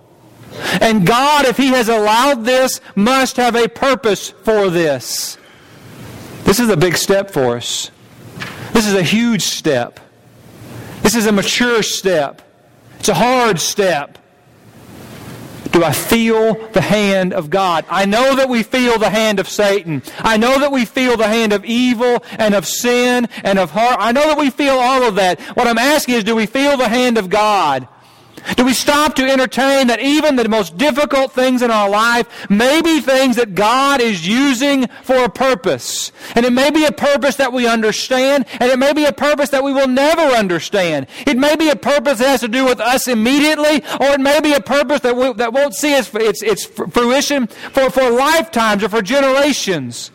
And 0.80 1.06
God, 1.06 1.44
if 1.44 1.58
He 1.58 1.66
has 1.68 1.90
allowed 1.90 2.46
this, 2.46 2.80
must 2.96 3.36
have 3.36 3.56
a 3.56 3.68
purpose 3.68 4.30
for 4.30 4.70
this. 4.70 5.36
This 6.44 6.60
is 6.60 6.70
a 6.70 6.78
big 6.78 6.96
step 6.96 7.30
for 7.30 7.58
us. 7.58 7.90
This 8.72 8.86
is 8.86 8.94
a 8.94 9.02
huge 9.02 9.42
step. 9.42 10.00
This 11.02 11.14
is 11.14 11.26
a 11.26 11.32
mature 11.32 11.82
step. 11.82 12.40
It's 13.00 13.10
a 13.10 13.14
hard 13.14 13.60
step 13.60 14.16
Do 15.74 15.82
I 15.82 15.92
feel 15.92 16.54
the 16.68 16.80
hand 16.80 17.32
of 17.32 17.50
God? 17.50 17.84
I 17.90 18.06
know 18.06 18.36
that 18.36 18.48
we 18.48 18.62
feel 18.62 18.96
the 18.96 19.10
hand 19.10 19.40
of 19.40 19.48
Satan. 19.48 20.04
I 20.18 20.36
know 20.36 20.60
that 20.60 20.70
we 20.70 20.84
feel 20.84 21.16
the 21.16 21.26
hand 21.26 21.52
of 21.52 21.64
evil 21.64 22.22
and 22.38 22.54
of 22.54 22.64
sin 22.64 23.26
and 23.42 23.58
of 23.58 23.72
heart. 23.72 23.96
I 23.98 24.12
know 24.12 24.28
that 24.28 24.38
we 24.38 24.50
feel 24.50 24.74
all 24.74 25.02
of 25.02 25.16
that. 25.16 25.40
What 25.56 25.66
I'm 25.66 25.76
asking 25.76 26.14
is, 26.14 26.22
do 26.22 26.36
we 26.36 26.46
feel 26.46 26.76
the 26.76 26.88
hand 26.88 27.18
of 27.18 27.28
God? 27.28 27.88
Do 28.56 28.64
we 28.64 28.74
stop 28.74 29.14
to 29.16 29.30
entertain 29.30 29.86
that 29.86 30.00
even 30.00 30.36
the 30.36 30.48
most 30.48 30.76
difficult 30.76 31.32
things 31.32 31.62
in 31.62 31.70
our 31.70 31.88
life 31.88 32.50
may 32.50 32.82
be 32.82 33.00
things 33.00 33.36
that 33.36 33.54
God 33.54 34.00
is 34.00 34.26
using 34.26 34.86
for 35.02 35.24
a 35.24 35.30
purpose? 35.30 36.12
And 36.34 36.44
it 36.44 36.52
may 36.52 36.70
be 36.70 36.84
a 36.84 36.92
purpose 36.92 37.36
that 37.36 37.52
we 37.52 37.66
understand, 37.66 38.44
and 38.60 38.70
it 38.70 38.78
may 38.78 38.92
be 38.92 39.06
a 39.06 39.12
purpose 39.12 39.50
that 39.50 39.64
we 39.64 39.72
will 39.72 39.88
never 39.88 40.22
understand. 40.22 41.06
It 41.26 41.38
may 41.38 41.56
be 41.56 41.70
a 41.70 41.76
purpose 41.76 42.18
that 42.18 42.28
has 42.28 42.40
to 42.40 42.48
do 42.48 42.64
with 42.64 42.80
us 42.80 43.08
immediately, 43.08 43.82
or 43.98 44.08
it 44.08 44.20
may 44.20 44.40
be 44.40 44.52
a 44.52 44.60
purpose 44.60 45.00
that, 45.00 45.16
we, 45.16 45.32
that 45.34 45.52
won't 45.52 45.74
see 45.74 45.94
its, 45.94 46.14
its, 46.14 46.42
its 46.42 46.64
fruition 46.64 47.46
for, 47.46 47.90
for 47.90 48.10
lifetimes 48.10 48.84
or 48.84 48.90
for 48.90 49.02
generations. 49.02 50.10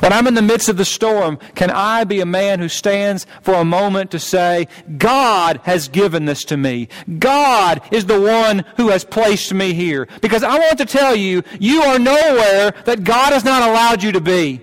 When 0.00 0.12
I'm 0.12 0.26
in 0.26 0.34
the 0.34 0.42
midst 0.42 0.68
of 0.68 0.76
the 0.76 0.84
storm, 0.84 1.38
can 1.54 1.70
I 1.70 2.04
be 2.04 2.20
a 2.20 2.26
man 2.26 2.60
who 2.60 2.68
stands 2.68 3.26
for 3.42 3.54
a 3.54 3.64
moment 3.64 4.10
to 4.12 4.18
say, 4.18 4.68
God 4.96 5.60
has 5.64 5.88
given 5.88 6.24
this 6.24 6.44
to 6.44 6.56
me. 6.56 6.88
God 7.18 7.82
is 7.90 8.06
the 8.06 8.20
one 8.20 8.64
who 8.76 8.88
has 8.88 9.04
placed 9.04 9.52
me 9.52 9.74
here. 9.74 10.08
Because 10.20 10.42
I 10.42 10.58
want 10.58 10.78
to 10.78 10.86
tell 10.86 11.14
you, 11.14 11.42
you 11.60 11.82
are 11.82 11.98
nowhere 11.98 12.72
that 12.84 13.04
God 13.04 13.32
has 13.32 13.44
not 13.44 13.68
allowed 13.68 14.02
you 14.02 14.12
to 14.12 14.20
be. 14.20 14.60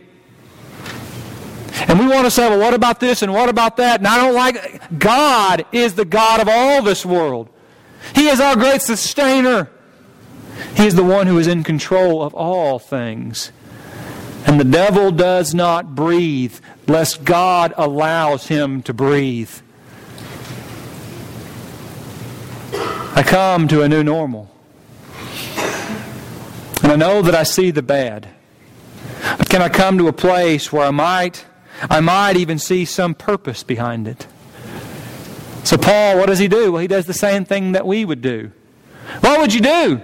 And 1.87 1.99
we 1.99 2.07
want 2.07 2.25
to 2.25 2.31
say, 2.31 2.49
well, 2.49 2.59
what 2.59 2.73
about 2.73 2.99
this 2.99 3.21
and 3.21 3.31
what 3.31 3.49
about 3.49 3.77
that? 3.77 3.99
And 3.99 4.07
I 4.07 4.17
don't 4.17 4.35
like 4.35 4.99
God 4.99 5.65
is 5.71 5.95
the 5.95 6.05
God 6.05 6.41
of 6.41 6.49
all 6.49 6.81
this 6.81 7.05
world. 7.05 7.49
He 8.15 8.27
is 8.27 8.39
our 8.39 8.55
great 8.55 8.81
sustainer. 8.81 9.69
He 10.75 10.85
is 10.85 10.95
the 10.95 11.03
one 11.03 11.27
who 11.27 11.37
is 11.37 11.47
in 11.47 11.63
control 11.63 12.21
of 12.21 12.33
all 12.33 12.79
things. 12.79 13.51
And 14.49 14.59
the 14.59 14.63
devil 14.63 15.11
does 15.11 15.53
not 15.53 15.93
breathe 15.93 16.59
lest 16.87 17.23
God 17.23 17.71
allows 17.77 18.47
him 18.47 18.81
to 18.81 18.95
breathe. 18.95 19.51
I 22.73 23.23
come 23.23 23.67
to 23.67 23.83
a 23.83 23.87
new 23.87 24.03
normal. 24.03 24.49
And 26.81 26.91
I 26.91 26.95
know 26.95 27.21
that 27.21 27.35
I 27.35 27.43
see 27.43 27.69
the 27.69 27.83
bad. 27.83 28.27
But 29.37 29.49
can 29.49 29.61
I 29.61 29.69
come 29.69 29.99
to 29.99 30.07
a 30.07 30.13
place 30.13 30.73
where 30.73 30.87
I 30.87 30.89
might 30.89 31.45
I 31.87 31.99
might 31.99 32.35
even 32.35 32.57
see 32.57 32.85
some 32.85 33.13
purpose 33.13 33.61
behind 33.61 34.07
it? 34.07 34.25
So 35.63 35.77
Paul, 35.77 36.17
what 36.17 36.25
does 36.25 36.39
he 36.39 36.47
do? 36.47 36.71
Well, 36.71 36.81
he 36.81 36.87
does 36.87 37.05
the 37.05 37.13
same 37.13 37.45
thing 37.45 37.73
that 37.73 37.85
we 37.85 38.03
would 38.03 38.23
do. 38.23 38.51
What 39.19 39.41
would 39.41 39.53
you 39.53 39.61
do? 39.61 40.01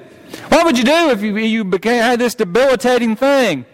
What 0.50 0.66
would 0.66 0.78
you 0.78 0.84
do 0.84 1.10
if 1.10 1.24
you, 1.24 1.36
you 1.36 1.64
became, 1.64 2.04
had 2.04 2.20
this 2.20 2.36
debilitating 2.36 3.16
thing? 3.16 3.66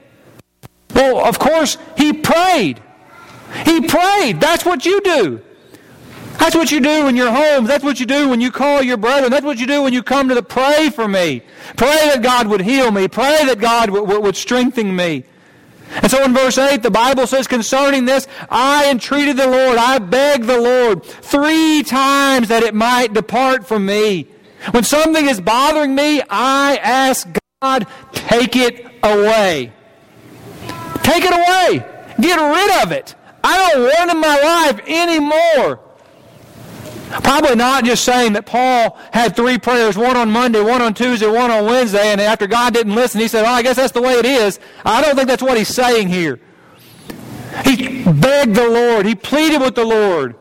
Well, 1.01 1.25
of 1.25 1.39
course, 1.39 1.77
he 1.97 2.13
prayed. 2.13 2.79
He 3.65 3.81
prayed. 3.81 4.39
That's 4.39 4.63
what 4.63 4.85
you 4.85 5.01
do. 5.01 5.41
That's 6.37 6.55
what 6.55 6.71
you 6.71 6.79
do 6.79 7.07
in 7.07 7.15
your 7.15 7.31
home. 7.31 7.65
That's 7.65 7.83
what 7.83 7.99
you 7.99 8.05
do 8.05 8.29
when 8.29 8.39
you 8.39 8.51
call 8.51 8.83
your 8.83 8.97
brethren. 8.97 9.31
That's 9.31 9.45
what 9.45 9.57
you 9.57 9.65
do 9.65 9.81
when 9.81 9.93
you 9.93 10.03
come 10.03 10.29
to 10.29 10.35
the 10.35 10.43
pray 10.43 10.89
for 10.89 11.07
me. 11.07 11.41
Pray 11.75 12.09
that 12.09 12.21
God 12.21 12.47
would 12.47 12.61
heal 12.61 12.91
me. 12.91 13.07
Pray 13.07 13.45
that 13.45 13.59
God 13.59 13.89
would, 13.89 14.07
would 14.07 14.35
strengthen 14.35 14.95
me. 14.95 15.23
And 16.01 16.09
so 16.09 16.23
in 16.23 16.33
verse 16.33 16.57
8, 16.57 16.83
the 16.83 16.91
Bible 16.91 17.27
says, 17.27 17.47
concerning 17.47 18.05
this, 18.05 18.27
I 18.49 18.89
entreated 18.89 19.37
the 19.37 19.47
Lord, 19.47 19.77
I 19.77 19.97
begged 19.97 20.45
the 20.45 20.61
Lord 20.61 21.03
three 21.03 21.83
times 21.83 22.47
that 22.47 22.63
it 22.63 22.73
might 22.73 23.13
depart 23.13 23.67
from 23.67 23.85
me. 23.87 24.27
When 24.69 24.83
something 24.83 25.27
is 25.27 25.41
bothering 25.41 25.93
me, 25.93 26.21
I 26.29 26.77
ask 26.77 27.27
God, 27.61 27.87
take 28.13 28.55
it 28.55 28.85
away. 29.03 29.73
Take 31.03 31.23
it 31.25 31.33
away. 31.33 31.85
Get 32.19 32.37
rid 32.37 32.83
of 32.83 32.91
it. 32.91 33.15
I 33.43 33.71
don't 33.71 33.83
want 33.83 34.09
it 34.09 34.15
in 34.15 34.21
my 34.21 34.39
life 34.41 34.79
anymore. 34.87 35.79
Probably 37.23 37.55
not 37.55 37.83
just 37.83 38.05
saying 38.05 38.33
that 38.33 38.45
Paul 38.45 38.97
had 39.11 39.35
three 39.35 39.57
prayers, 39.57 39.97
one 39.97 40.15
on 40.15 40.31
Monday, 40.31 40.61
one 40.61 40.81
on 40.81 40.93
Tuesday, 40.93 41.27
one 41.27 41.51
on 41.51 41.65
Wednesday, 41.65 42.07
and 42.07 42.21
after 42.21 42.47
God 42.47 42.73
didn't 42.73 42.95
listen, 42.95 43.19
he 43.19 43.27
said, 43.27 43.43
well, 43.43 43.53
I 43.53 43.61
guess 43.61 43.75
that's 43.75 43.91
the 43.91 44.01
way 44.01 44.13
it 44.13 44.25
is. 44.25 44.59
I 44.85 45.01
don't 45.01 45.15
think 45.15 45.27
that's 45.27 45.43
what 45.43 45.57
he's 45.57 45.67
saying 45.67 46.07
here. 46.07 46.39
He 47.65 48.03
begged 48.03 48.55
the 48.55 48.69
Lord. 48.69 49.05
He 49.05 49.15
pleaded 49.15 49.59
with 49.61 49.75
the 49.75 49.83
Lord. 49.83 50.35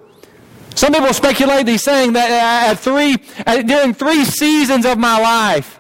Some 0.77 0.93
people 0.93 1.13
speculate 1.13 1.67
he's 1.67 1.83
saying 1.83 2.13
that 2.13 2.31
at 2.71 2.79
three, 2.79 3.17
during 3.65 3.93
three 3.93 4.25
seasons 4.25 4.87
of 4.87 4.97
my 4.97 5.19
life, 5.19 5.80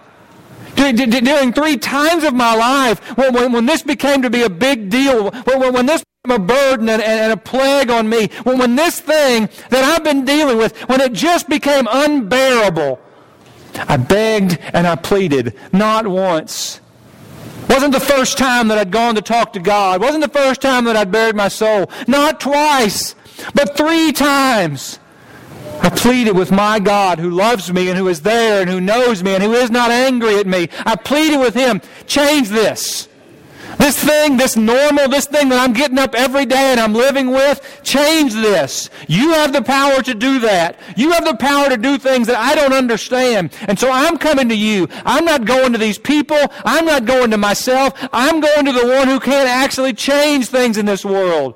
during 0.74 1.52
three 1.52 1.76
times 1.76 2.24
of 2.24 2.34
my 2.34 2.54
life, 2.54 2.98
when, 3.16 3.34
when, 3.34 3.52
when 3.52 3.66
this 3.66 3.82
became 3.82 4.22
to 4.22 4.30
be 4.30 4.42
a 4.42 4.50
big 4.50 4.90
deal, 4.90 5.30
when, 5.30 5.72
when 5.72 5.86
this 5.86 6.02
became 6.22 6.40
a 6.40 6.44
burden 6.44 6.88
and, 6.88 7.02
and, 7.02 7.32
a 7.32 7.36
plague 7.36 7.90
on 7.90 8.08
me, 8.08 8.28
when, 8.44 8.58
when 8.58 8.76
this 8.76 9.00
thing 9.00 9.48
that 9.70 9.84
I've 9.84 10.04
been 10.04 10.24
dealing 10.24 10.58
with, 10.58 10.76
when 10.88 11.00
it 11.00 11.12
just 11.12 11.48
became 11.48 11.88
unbearable, 11.90 13.00
I 13.74 13.96
begged 13.96 14.58
and 14.72 14.86
I 14.86 14.96
pleaded, 14.96 15.54
not 15.72 16.06
once. 16.06 16.80
Wasn't 17.68 17.92
the 17.92 18.00
first 18.00 18.36
time 18.36 18.68
that 18.68 18.78
I'd 18.78 18.90
gone 18.90 19.14
to 19.14 19.22
talk 19.22 19.52
to 19.52 19.60
God. 19.60 20.00
Wasn't 20.00 20.22
the 20.22 20.28
first 20.28 20.60
time 20.60 20.84
that 20.84 20.96
I'd 20.96 21.12
buried 21.12 21.36
my 21.36 21.48
soul. 21.48 21.90
Not 22.06 22.40
twice, 22.40 23.14
but 23.54 23.76
three 23.76 24.12
times. 24.12 24.98
I 25.82 25.88
pleaded 25.88 26.36
with 26.36 26.52
my 26.52 26.78
God 26.78 27.18
who 27.18 27.30
loves 27.30 27.72
me 27.72 27.88
and 27.88 27.96
who 27.96 28.08
is 28.08 28.20
there 28.20 28.60
and 28.60 28.68
who 28.68 28.80
knows 28.80 29.22
me 29.22 29.34
and 29.34 29.42
who 29.42 29.52
is 29.52 29.70
not 29.70 29.90
angry 29.90 30.36
at 30.38 30.46
me. 30.46 30.68
I 30.84 30.94
pleaded 30.96 31.40
with 31.40 31.54
Him, 31.54 31.80
change 32.06 32.50
this. 32.50 33.08
This 33.78 33.98
thing, 34.04 34.36
this 34.36 34.56
normal, 34.56 35.08
this 35.08 35.26
thing 35.26 35.48
that 35.48 35.58
I'm 35.58 35.72
getting 35.72 35.98
up 35.98 36.14
every 36.14 36.44
day 36.44 36.70
and 36.70 36.78
I'm 36.78 36.92
living 36.92 37.30
with, 37.30 37.80
change 37.82 38.34
this. 38.34 38.90
You 39.08 39.32
have 39.32 39.54
the 39.54 39.62
power 39.62 40.02
to 40.02 40.12
do 40.12 40.38
that. 40.40 40.78
You 40.96 41.12
have 41.12 41.24
the 41.24 41.36
power 41.36 41.70
to 41.70 41.78
do 41.78 41.96
things 41.96 42.26
that 42.26 42.36
I 42.36 42.54
don't 42.54 42.74
understand. 42.74 43.54
And 43.68 43.78
so 43.78 43.90
I'm 43.90 44.18
coming 44.18 44.50
to 44.50 44.54
you. 44.54 44.86
I'm 45.06 45.24
not 45.24 45.46
going 45.46 45.72
to 45.72 45.78
these 45.78 45.96
people. 45.96 46.38
I'm 46.66 46.84
not 46.84 47.06
going 47.06 47.30
to 47.30 47.38
myself. 47.38 47.94
I'm 48.12 48.40
going 48.40 48.66
to 48.66 48.72
the 48.72 48.86
one 48.86 49.08
who 49.08 49.18
can 49.18 49.46
actually 49.46 49.94
change 49.94 50.48
things 50.48 50.76
in 50.76 50.84
this 50.84 51.02
world. 51.02 51.54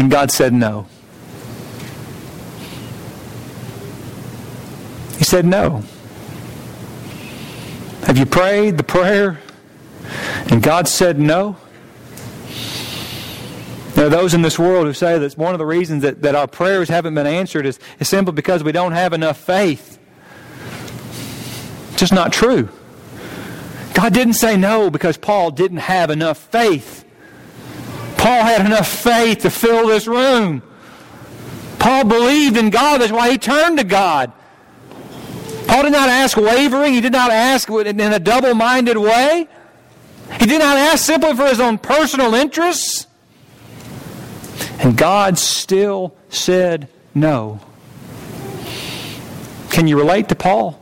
And 0.00 0.10
God 0.10 0.30
said 0.30 0.54
no. 0.54 0.86
He 5.18 5.24
said 5.24 5.44
no. 5.44 5.84
Have 8.04 8.16
you 8.16 8.24
prayed 8.24 8.78
the 8.78 8.82
prayer 8.82 9.40
and 10.48 10.62
God 10.62 10.88
said 10.88 11.18
no? 11.18 11.58
There 13.92 14.06
are 14.06 14.08
those 14.08 14.32
in 14.32 14.40
this 14.40 14.58
world 14.58 14.86
who 14.86 14.94
say 14.94 15.18
that 15.18 15.36
one 15.36 15.52
of 15.52 15.58
the 15.58 15.66
reasons 15.66 16.02
that, 16.02 16.22
that 16.22 16.34
our 16.34 16.48
prayers 16.48 16.88
haven't 16.88 17.14
been 17.14 17.26
answered 17.26 17.66
is, 17.66 17.78
is 17.98 18.08
simply 18.08 18.32
because 18.32 18.64
we 18.64 18.72
don't 18.72 18.92
have 18.92 19.12
enough 19.12 19.36
faith. 19.36 19.98
It's 21.90 22.00
Just 22.00 22.14
not 22.14 22.32
true. 22.32 22.70
God 23.92 24.14
didn't 24.14 24.32
say 24.32 24.56
no 24.56 24.88
because 24.88 25.18
Paul 25.18 25.50
didn't 25.50 25.76
have 25.76 26.08
enough 26.08 26.38
faith. 26.38 27.04
Paul 28.30 28.44
had 28.44 28.64
enough 28.64 28.86
faith 28.86 29.40
to 29.40 29.50
fill 29.50 29.88
this 29.88 30.06
room. 30.06 30.62
Paul 31.80 32.04
believed 32.04 32.56
in 32.56 32.70
God. 32.70 33.00
That's 33.00 33.10
why 33.10 33.32
he 33.32 33.38
turned 33.38 33.78
to 33.78 33.84
God. 33.84 34.30
Paul 35.66 35.82
did 35.82 35.90
not 35.90 36.08
ask 36.08 36.36
wavering. 36.36 36.92
He 36.92 37.00
did 37.00 37.10
not 37.10 37.32
ask 37.32 37.68
in 37.68 38.00
a 38.00 38.20
double 38.20 38.54
minded 38.54 38.96
way. 38.96 39.48
He 40.38 40.46
did 40.46 40.60
not 40.60 40.76
ask 40.76 41.04
simply 41.04 41.34
for 41.34 41.46
his 41.46 41.58
own 41.58 41.78
personal 41.78 42.34
interests. 42.34 43.08
And 44.78 44.96
God 44.96 45.36
still 45.36 46.14
said 46.28 46.86
no. 47.12 47.58
Can 49.70 49.88
you 49.88 49.98
relate 49.98 50.28
to 50.28 50.36
Paul? 50.36 50.80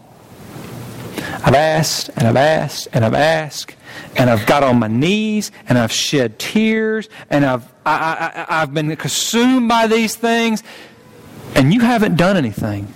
I've 1.43 1.55
asked 1.55 2.11
and 2.15 2.29
I've 2.29 2.37
asked 2.37 2.89
and 2.93 3.07
I've 3.07 3.15
asked 3.15 3.75
and 4.17 4.29
I've 4.31 4.47
got 4.47 4.63
on 4.63 4.79
my 4.79 4.89
knees 4.89 5.51
and 5.69 5.79
I've 5.79 5.93
shed 5.93 6.39
tears 6.39 7.09
and 7.31 7.45
I've, 7.45 7.65
I, 7.85 8.47
I, 8.49 8.63
I've 8.63 8.75
been 8.75 8.95
consumed 8.97 9.69
by 9.69 9.87
these 9.87 10.15
things 10.17 10.63
and 11.55 11.73
you 11.73 11.81
haven't 11.81 12.17
done 12.17 12.37
anything. 12.37 12.93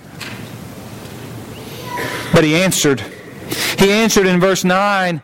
But 2.33 2.43
he 2.43 2.55
answered. 2.55 3.01
He 3.77 3.91
answered 3.91 4.27
in 4.27 4.39
verse 4.39 4.63
9 4.63 5.21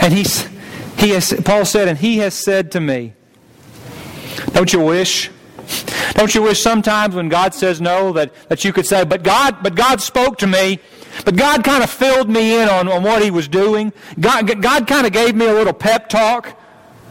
and 0.00 0.12
he's, 0.12 0.48
he 0.98 1.10
has, 1.10 1.32
Paul 1.44 1.64
said, 1.64 1.88
and 1.88 1.98
he 1.98 2.18
has 2.18 2.34
said 2.34 2.72
to 2.72 2.80
me, 2.80 3.14
don't 4.52 4.72
you 4.72 4.80
wish 4.80 5.30
don't 6.12 6.34
you 6.34 6.42
wish 6.42 6.62
sometimes 6.62 7.14
when 7.14 7.28
God 7.28 7.52
says 7.52 7.80
no 7.80 8.12
that, 8.12 8.32
that 8.48 8.64
you 8.64 8.72
could 8.72 8.86
say, 8.86 9.04
but 9.04 9.22
God, 9.22 9.58
but 9.62 9.74
God 9.74 10.00
spoke 10.00 10.38
to 10.38 10.46
me, 10.46 10.78
but 11.24 11.36
God 11.36 11.64
kind 11.64 11.82
of 11.82 11.90
filled 11.90 12.28
me 12.28 12.60
in 12.60 12.68
on, 12.68 12.88
on 12.88 13.02
what 13.02 13.22
he 13.22 13.30
was 13.30 13.48
doing. 13.48 13.92
God, 14.18 14.62
God 14.62 14.86
kind 14.86 15.06
of 15.06 15.12
gave 15.12 15.34
me 15.34 15.46
a 15.46 15.52
little 15.52 15.72
pep 15.72 16.08
talk. 16.08 16.58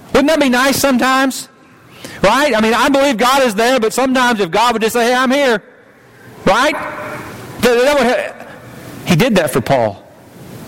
Wouldn't 0.08 0.28
that 0.28 0.40
be 0.40 0.50
nice 0.50 0.78
sometimes? 0.78 1.50
Right? 2.22 2.56
I 2.56 2.62
mean, 2.62 2.74
I 2.74 2.90
believe 2.90 3.18
God 3.18 3.44
is 3.44 3.56
there, 3.56 3.80
but 3.80 3.94
sometimes 3.94 4.40
if 4.40 4.52
God 4.52 4.74
would 4.74 4.82
just 4.82 4.94
say, 4.94 5.08
hey, 5.08 5.16
I'm 5.16 5.32
here. 5.32 5.64
Right? 6.46 6.74
That 7.62 8.46
would 9.02 9.10
He 9.10 9.16
did 9.16 9.36
that 9.36 9.52
for 9.52 9.62
Paul. 9.62 10.06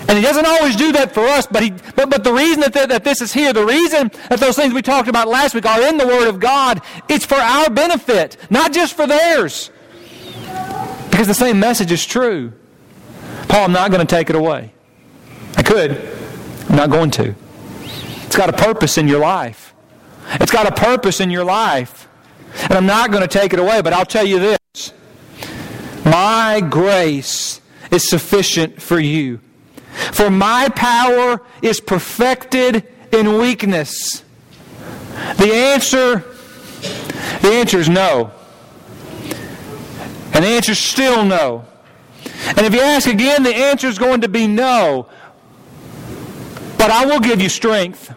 And 0.08 0.18
he 0.18 0.24
doesn't 0.24 0.46
always 0.46 0.76
do 0.78 0.94
that 0.94 1.14
for 1.14 1.26
us, 1.28 1.48
but, 1.48 1.62
he, 1.62 1.72
but, 1.96 2.10
but 2.10 2.24
the 2.24 2.32
reason 2.32 2.62
that, 2.62 2.74
that 2.74 3.04
this 3.04 3.22
is 3.22 3.34
here, 3.34 3.52
the 3.52 3.66
reason 3.66 4.10
that 4.30 4.40
those 4.40 4.56
things 4.56 4.74
we 4.74 4.82
talked 4.82 5.10
about 5.10 5.28
last 5.28 5.54
week 5.54 5.66
are 5.66 5.82
in 5.82 5.98
the 5.98 6.08
Word 6.08 6.30
of 6.30 6.40
God, 6.40 6.82
it's 7.10 7.26
for 7.26 7.36
our 7.36 7.70
benefit, 7.70 8.38
not 8.50 8.72
just 8.72 8.96
for 8.96 9.06
theirs. 9.06 9.70
Because 11.10 11.28
the 11.28 11.34
same 11.34 11.60
message 11.60 11.92
is 11.92 12.06
true. 12.06 12.54
Paul, 13.48 13.66
I'm 13.66 13.72
not 13.72 13.92
going 13.92 14.06
to 14.06 14.16
take 14.16 14.30
it 14.30 14.36
away. 14.36 14.74
I 15.56 15.64
could. 15.64 15.92
I'm 16.70 16.76
not 16.76 16.90
going 16.90 17.12
to. 17.12 17.34
It's 18.26 18.36
got 18.36 18.50
a 18.50 18.54
purpose 18.54 18.98
in 18.98 19.08
your 19.08 19.20
life. 19.20 19.74
It's 20.34 20.52
got 20.52 20.68
a 20.68 20.72
purpose 20.72 21.20
in 21.20 21.30
your 21.32 21.46
life. 21.46 22.08
And 22.64 22.74
I'm 22.74 22.86
not 22.86 23.12
going 23.12 23.22
to 23.22 23.28
take 23.28 23.54
it 23.54 23.60
away, 23.60 23.82
but 23.82 23.94
I'll 23.94 24.06
tell 24.06 24.26
you 24.26 24.40
this. 24.40 24.94
My 26.04 26.62
grace 26.62 27.62
is 27.92 28.08
sufficient 28.08 28.82
for 28.82 29.00
you. 29.00 29.40
For 30.12 30.30
my 30.30 30.70
power 30.76 31.42
is 31.62 31.80
perfected 31.80 32.88
in 33.12 33.38
weakness. 33.38 34.24
The 35.38 35.52
answer, 35.54 36.24
the 37.42 37.52
answer 37.54 37.78
is 37.80 37.90
no. 37.90 38.32
And 40.34 40.44
the 40.44 40.50
answer 40.50 40.74
is 40.74 40.80
still 40.80 41.26
no. 41.26 41.66
And 42.56 42.60
if 42.60 42.74
you 42.74 42.82
ask 42.82 43.08
again, 43.08 43.44
the 43.44 43.56
answer 43.56 43.88
is 43.88 43.98
going 43.98 44.22
to 44.22 44.30
be 44.30 44.48
no. 44.48 45.08
But 46.78 46.92
I 46.92 47.06
will 47.06 47.20
give 47.20 47.42
you 47.42 47.50
strength. 47.50 48.14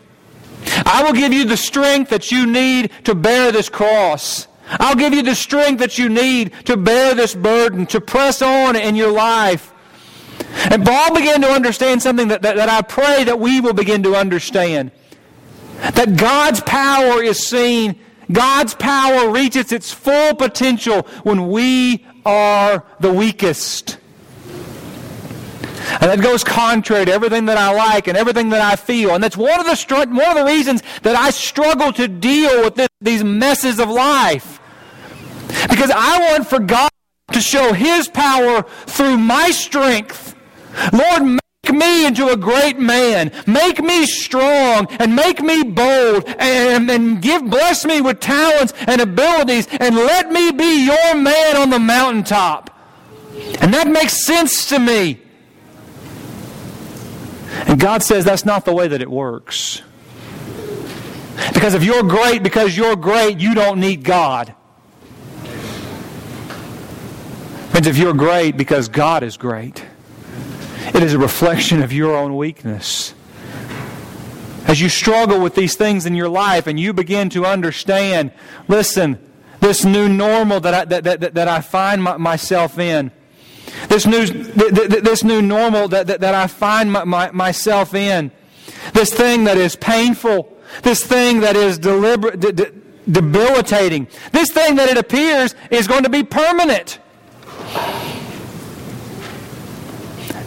I 0.87 1.03
will 1.03 1.13
give 1.13 1.33
you 1.33 1.45
the 1.45 1.57
strength 1.57 2.11
that 2.11 2.31
you 2.31 2.47
need 2.47 2.93
to 3.05 3.15
bear 3.15 3.51
this 3.51 3.69
cross. 3.69 4.47
I'll 4.69 4.95
give 4.95 5.13
you 5.13 5.23
the 5.23 5.35
strength 5.35 5.81
that 5.81 5.99
you 5.99 6.09
need 6.09 6.53
to 6.67 6.77
bear 6.77 7.15
this 7.15 7.35
burden, 7.35 7.87
to 7.87 8.01
press 8.01 8.41
on 8.41 8.77
in 8.77 8.95
your 8.95 9.11
life. 9.11 9.73
And 10.71 10.85
Paul 10.85 11.15
began 11.15 11.41
to 11.43 11.49
understand 11.49 12.03
something 12.03 12.29
that, 12.29 12.43
that, 12.43 12.57
that 12.57 12.69
I 12.69 12.83
pray 12.83 13.25
that 13.25 13.41
we 13.41 13.61
will 13.61 13.73
begin 13.73 14.03
to 14.05 14.15
understand. 14.15 14.93
That 15.95 16.17
God's 16.17 16.61
power 16.61 17.23
is 17.23 17.45
seen, 17.47 17.99
God's 18.31 18.75
power 18.75 19.31
reaches 19.31 19.73
its 19.73 19.93
full 19.93 20.35
potential 20.35 21.03
when 21.25 21.49
we 21.49 22.07
are 22.25 22.85
the 23.01 23.13
weakest. 23.13 23.99
And 26.01 26.11
that 26.11 26.23
goes 26.23 26.43
contrary 26.43 27.05
to 27.05 27.13
everything 27.13 27.45
that 27.47 27.59
I 27.59 27.73
like 27.73 28.09
and 28.09 28.17
everything 28.17 28.49
that 28.51 28.63
I 28.63 28.77
feel. 28.77 29.15
And 29.15 29.23
that's 29.23 29.37
one 29.37 29.61
of 29.61 29.67
the, 29.67 30.07
one 30.11 30.31
of 30.31 30.37
the 30.37 30.45
reasons 30.45 30.83
that 31.03 31.15
I 31.15 31.29
struggle 31.29 31.93
to 31.93 32.09
deal 32.09 32.63
with 32.63 32.75
this, 32.75 32.89
these 33.03 33.23
messes 33.23 33.79
of 33.79 33.91
life. 33.91 34.61
Because 35.69 35.91
I 35.95 36.31
want 36.31 36.47
for 36.47 36.59
God 36.59 36.91
to 37.33 37.41
show 37.41 37.75
His 37.75 38.09
power 38.09 38.63
through 38.87 39.19
my 39.19 39.51
strength. 39.51 40.35
Lord, 40.91 41.23
make 41.23 41.75
me 41.75 42.07
into 42.07 42.29
a 42.29 42.37
great 42.37 42.79
man. 42.79 43.31
Make 43.47 43.81
me 43.81 44.07
strong 44.07 44.87
and 44.99 45.15
make 45.15 45.43
me 45.43 45.65
bold 45.65 46.25
and, 46.39 46.91
and 46.91 47.21
give, 47.21 47.49
bless 47.51 47.85
me 47.85 48.01
with 48.01 48.21
talents 48.21 48.73
and 48.87 49.03
abilities 49.03 49.69
and 49.79 49.97
let 49.97 50.33
me 50.33 50.51
be 50.51 50.87
your 50.87 51.15
man 51.15 51.57
on 51.57 51.69
the 51.69 51.79
mountaintop. 51.79 52.75
And 53.61 53.75
that 53.75 53.87
makes 53.87 54.25
sense 54.25 54.67
to 54.71 54.79
me. 54.79 55.21
And 57.51 57.81
God 57.81 58.03
says 58.03 58.25
that's 58.25 58.45
not 58.45 58.65
the 58.65 58.73
way 58.73 58.89
that 58.89 59.03
it 59.03 59.11
works. 59.11 59.83
Because 61.53 61.75
if 61.75 61.85
you're 61.85 62.03
great 62.03 62.43
because 62.43 62.77
you're 62.77 62.97
great, 62.97 63.39
you 63.39 63.55
don't 63.55 63.81
need 63.81 64.05
God. 64.05 64.55
Friends, 67.71 67.87
if 67.87 67.97
you're 67.97 68.15
great 68.15 68.57
because 68.59 68.89
God 68.89 69.23
is 69.23 69.39
great, 69.39 69.85
it 70.95 71.03
is 71.03 71.15
a 71.15 71.19
reflection 71.19 71.83
of 71.83 71.93
your 71.93 72.15
own 72.15 72.37
weakness. 72.37 73.15
As 74.67 74.81
you 74.81 74.89
struggle 74.89 75.41
with 75.41 75.55
these 75.55 75.77
things 75.77 76.05
in 76.05 76.15
your 76.15 76.29
life 76.29 76.67
and 76.67 76.79
you 76.79 76.93
begin 76.93 77.31
to 77.31 77.47
understand, 77.47 78.33
listen, 78.69 79.19
this 79.61 79.85
new 79.85 80.09
normal 80.09 80.61
that 80.61 80.75
I, 80.75 80.85
that, 80.85 81.05
that, 81.05 81.35
that 81.35 81.49
I 81.49 81.61
find 81.61 82.03
my, 82.03 82.17
myself 82.19 82.79
in, 82.79 83.11
this 83.89 84.07
new, 84.07 84.27
this 84.27 85.25
new 85.25 85.43
normal 85.43 85.89
that, 85.89 86.07
that, 86.07 86.21
that 86.21 86.35
I 86.35 86.47
find 86.47 86.93
my, 86.93 87.05
my, 87.05 87.31
myself 87.31 87.95
in. 87.95 88.31
This 88.93 89.13
thing 89.13 89.45
that 89.45 89.57
is 89.57 89.77
painful. 89.77 90.57
This 90.83 91.05
thing 91.05 91.41
that 91.41 91.57
is 91.57 91.79
deliberate, 91.79 92.41
de, 92.41 92.53
de, 92.53 92.73
debilitating. 93.11 94.09
This 94.33 94.51
thing 94.53 94.77
that 94.77 94.89
it 94.89 94.97
appears 94.97 95.55
is 95.71 95.87
going 95.87 96.05
to 96.05 96.11
be 96.11 96.23
permanent. 96.23 96.99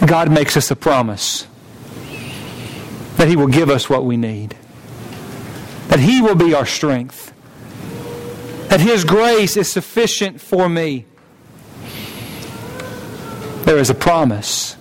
God 0.05 0.31
makes 0.31 0.57
us 0.57 0.69
a 0.71 0.75
promise 0.75 1.47
that 3.17 3.27
He 3.27 3.35
will 3.35 3.47
give 3.47 3.69
us 3.69 3.89
what 3.89 4.05
we 4.05 4.17
need, 4.17 4.55
that 5.87 5.99
He 5.99 6.21
will 6.21 6.35
be 6.35 6.53
our 6.53 6.65
strength, 6.65 7.33
that 8.69 8.81
His 8.81 9.03
grace 9.03 9.55
is 9.55 9.71
sufficient 9.71 10.41
for 10.41 10.67
me 10.67 11.05
there 13.63 13.77
is 13.77 13.89
a 13.89 13.95
promise. 13.95 14.75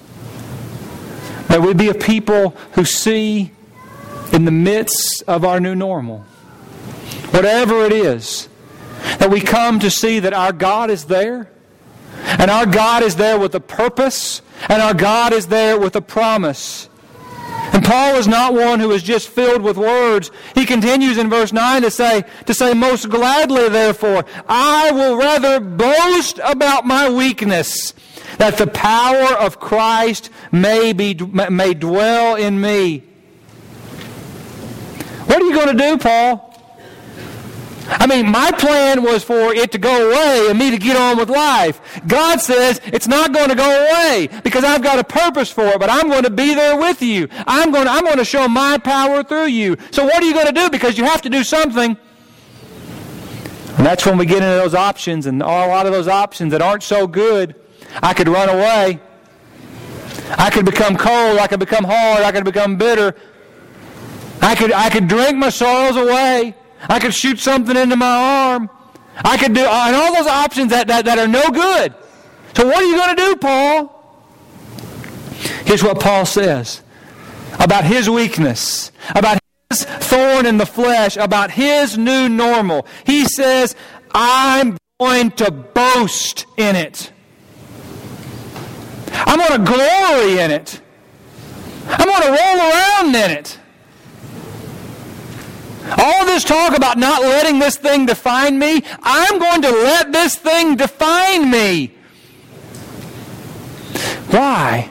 May 1.49 1.59
we 1.59 1.75
be 1.75 1.89
a 1.89 1.95
people 1.95 2.51
who 2.73 2.85
see 2.85 3.53
in 4.33 4.45
the 4.45 4.51
midst 4.51 5.23
of 5.29 5.45
our 5.45 5.61
new 5.61 5.75
normal, 5.75 6.21
whatever 7.31 7.85
it 7.85 7.93
is, 7.93 8.49
that 9.19 9.31
we 9.31 9.41
come 9.41 9.79
to 9.81 9.91
see 9.91 10.21
that 10.21 10.33
our 10.33 10.53
God 10.53 10.91
is 10.91 11.05
there, 11.05 11.51
and 12.25 12.51
our 12.51 12.67
God 12.67 13.03
is 13.03 13.17
there 13.17 13.39
with 13.39 13.55
a 13.55 13.61
purpose, 13.61 14.43
and 14.69 14.81
our 14.81 14.95
God 14.95 15.33
is 15.33 15.49
there 15.49 15.79
with 15.79 15.95
a 15.97 16.03
promise. 16.03 16.89
And 17.73 17.85
Paul 17.85 18.17
is 18.17 18.29
not 18.29 18.53
one 18.53 18.81
who 18.81 18.91
is 18.91 19.03
just 19.03 19.29
filled 19.29 19.63
with 19.63 19.77
words. 19.77 20.31
He 20.55 20.67
continues 20.67 21.17
in 21.17 21.31
verse 21.31 21.53
9 21.53 21.83
to 21.83 21.91
say, 21.91 22.25
to 22.47 22.55
say, 22.55 22.75
most 22.75 23.09
gladly 23.09 23.69
therefore, 23.69 24.25
I 24.47 24.91
will 24.93 25.17
rather 25.17 25.59
boast 25.59 26.39
about 26.45 26.87
my 26.87 27.11
weakness 27.11 27.95
that 28.43 28.59
the 28.59 28.67
power 28.67 29.37
of 29.37 29.61
Christ 29.61 30.29
may, 30.51 30.93
be, 30.93 31.15
may 31.15 31.75
dwell 31.75 32.35
in 32.35 32.61
me. 32.61 33.05
What 35.27 35.41
are 35.41 35.45
you 35.45 35.55
going 35.55 35.77
to 35.77 35.81
do, 35.81 35.97
Paul? 35.97 36.49
I 37.87 38.09
mean, 38.09 38.29
my 38.29 38.51
plan 38.51 39.05
was 39.05 39.23
for 39.23 39.55
it 39.55 39.71
to 39.71 39.79
go 39.79 40.11
away 40.11 40.51
and 40.51 40.59
me 40.59 40.73
to 40.73 40.77
get 40.77 40.97
on 40.97 41.19
with 41.19 41.31
life. 41.31 42.03
God 42.09 42.41
says 42.41 42.81
it's 42.87 43.07
not 43.07 43.33
going 43.33 43.49
to 43.51 43.55
go 43.55 43.63
away 43.63 44.29
because 44.43 44.65
I've 44.65 44.83
got 44.83 44.99
a 44.99 45.05
purpose 45.05 45.53
for 45.53 45.67
it, 45.67 45.79
but 45.79 45.89
I'm 45.89 46.09
going 46.09 46.25
to 46.25 46.31
be 46.31 46.53
there 46.53 46.77
with 46.77 47.01
you. 47.01 47.29
I'm 47.47 47.71
going 47.71 47.85
to, 47.85 47.93
I'm 47.93 48.03
going 48.03 48.19
to 48.19 48.25
show 48.25 48.49
my 48.49 48.77
power 48.77 49.23
through 49.23 49.47
you. 49.47 49.77
So 49.93 50.05
what 50.05 50.21
are 50.21 50.27
you 50.27 50.35
going 50.35 50.47
to 50.47 50.53
do? 50.53 50.69
Because 50.69 50.99
you 50.99 51.05
have 51.05 51.23
to 51.23 51.31
do 51.31 51.45
something. 51.45 51.97
And 53.77 53.87
that's 53.87 54.05
when 54.05 54.19
we 54.19 54.27
get 54.27 54.39
into 54.39 54.57
those 54.57 54.75
options 54.75 55.27
and 55.27 55.43
a 55.43 55.47
lot 55.47 55.87
of 55.87 55.93
those 55.93 56.09
options 56.09 56.51
that 56.51 56.61
aren't 56.61 56.83
so 56.83 57.07
good. 57.07 57.62
I 58.03 58.15
could 58.15 58.29
run 58.29 58.49
away. 58.49 59.01
I 60.39 60.51
could 60.51 60.65
become 60.65 60.97
cold. 60.97 61.39
I 61.39 61.47
could 61.47 61.61
become 61.61 61.85
hard. 61.85 62.23
I 62.23 62.33
could 62.33 62.45
become 62.45 62.77
bitter. 62.77 63.15
I 64.41 64.55
could, 64.55 64.73
I 64.73 64.91
could 64.91 65.09
drink 65.09 65.37
my 65.37 65.51
sorrows 65.51 65.97
away. 65.97 66.55
I 66.89 66.99
could 66.99 67.15
shoot 67.15 67.39
something 67.39 67.77
into 67.77 67.97
my 67.97 68.53
arm. 68.55 68.71
I 69.17 69.37
could 69.37 69.55
do, 69.55 69.61
and 69.61 69.97
all 69.97 70.15
those 70.15 70.27
options 70.27 70.71
that, 70.71 70.89
that, 70.89 71.05
that 71.05 71.19
are 71.19 71.29
no 71.29 71.49
good. 71.51 71.95
So 72.57 72.67
what 72.67 72.77
are 72.77 72.85
you 72.85 72.97
going 72.97 73.17
to 73.17 73.23
do, 73.23 73.37
Paul? 73.37 73.99
Here's 75.65 75.83
what 75.83 76.01
Paul 76.01 76.27
says 76.27 76.83
about 77.59 77.85
his 77.85 78.09
weakness, 78.09 78.91
about 79.11 79.39
his 79.71 79.85
thorn 79.85 80.47
in 80.47 80.59
the 80.59 80.67
flesh, 80.67 81.17
about 81.17 81.51
his 81.51 81.97
new 81.97 82.29
normal. 82.29 82.87
He 83.05 83.25
says, 83.27 83.77
I'm 84.13 84.77
going 84.99 85.31
to 85.33 85.51
boast 85.51 86.47
in 86.57 86.77
it. 86.77 87.13
I'm 89.13 89.39
going 89.39 89.65
to 89.65 89.73
glory 89.73 90.39
in 90.41 90.51
it. 90.51 90.81
I'm 91.89 92.07
going 92.07 92.23
to 92.23 92.29
roll 92.29 92.71
around 92.71 93.15
in 93.15 93.31
it. 93.31 93.59
All 95.99 96.25
this 96.25 96.45
talk 96.45 96.77
about 96.77 96.97
not 96.97 97.23
letting 97.23 97.59
this 97.59 97.77
thing 97.77 98.07
define 98.07 98.59
me, 98.59 98.83
I'm 99.03 99.39
going 99.39 99.63
to 99.63 99.71
let 99.71 100.13
this 100.13 100.37
thing 100.37 100.77
define 100.77 101.51
me. 101.51 101.95
Why? 104.31 104.91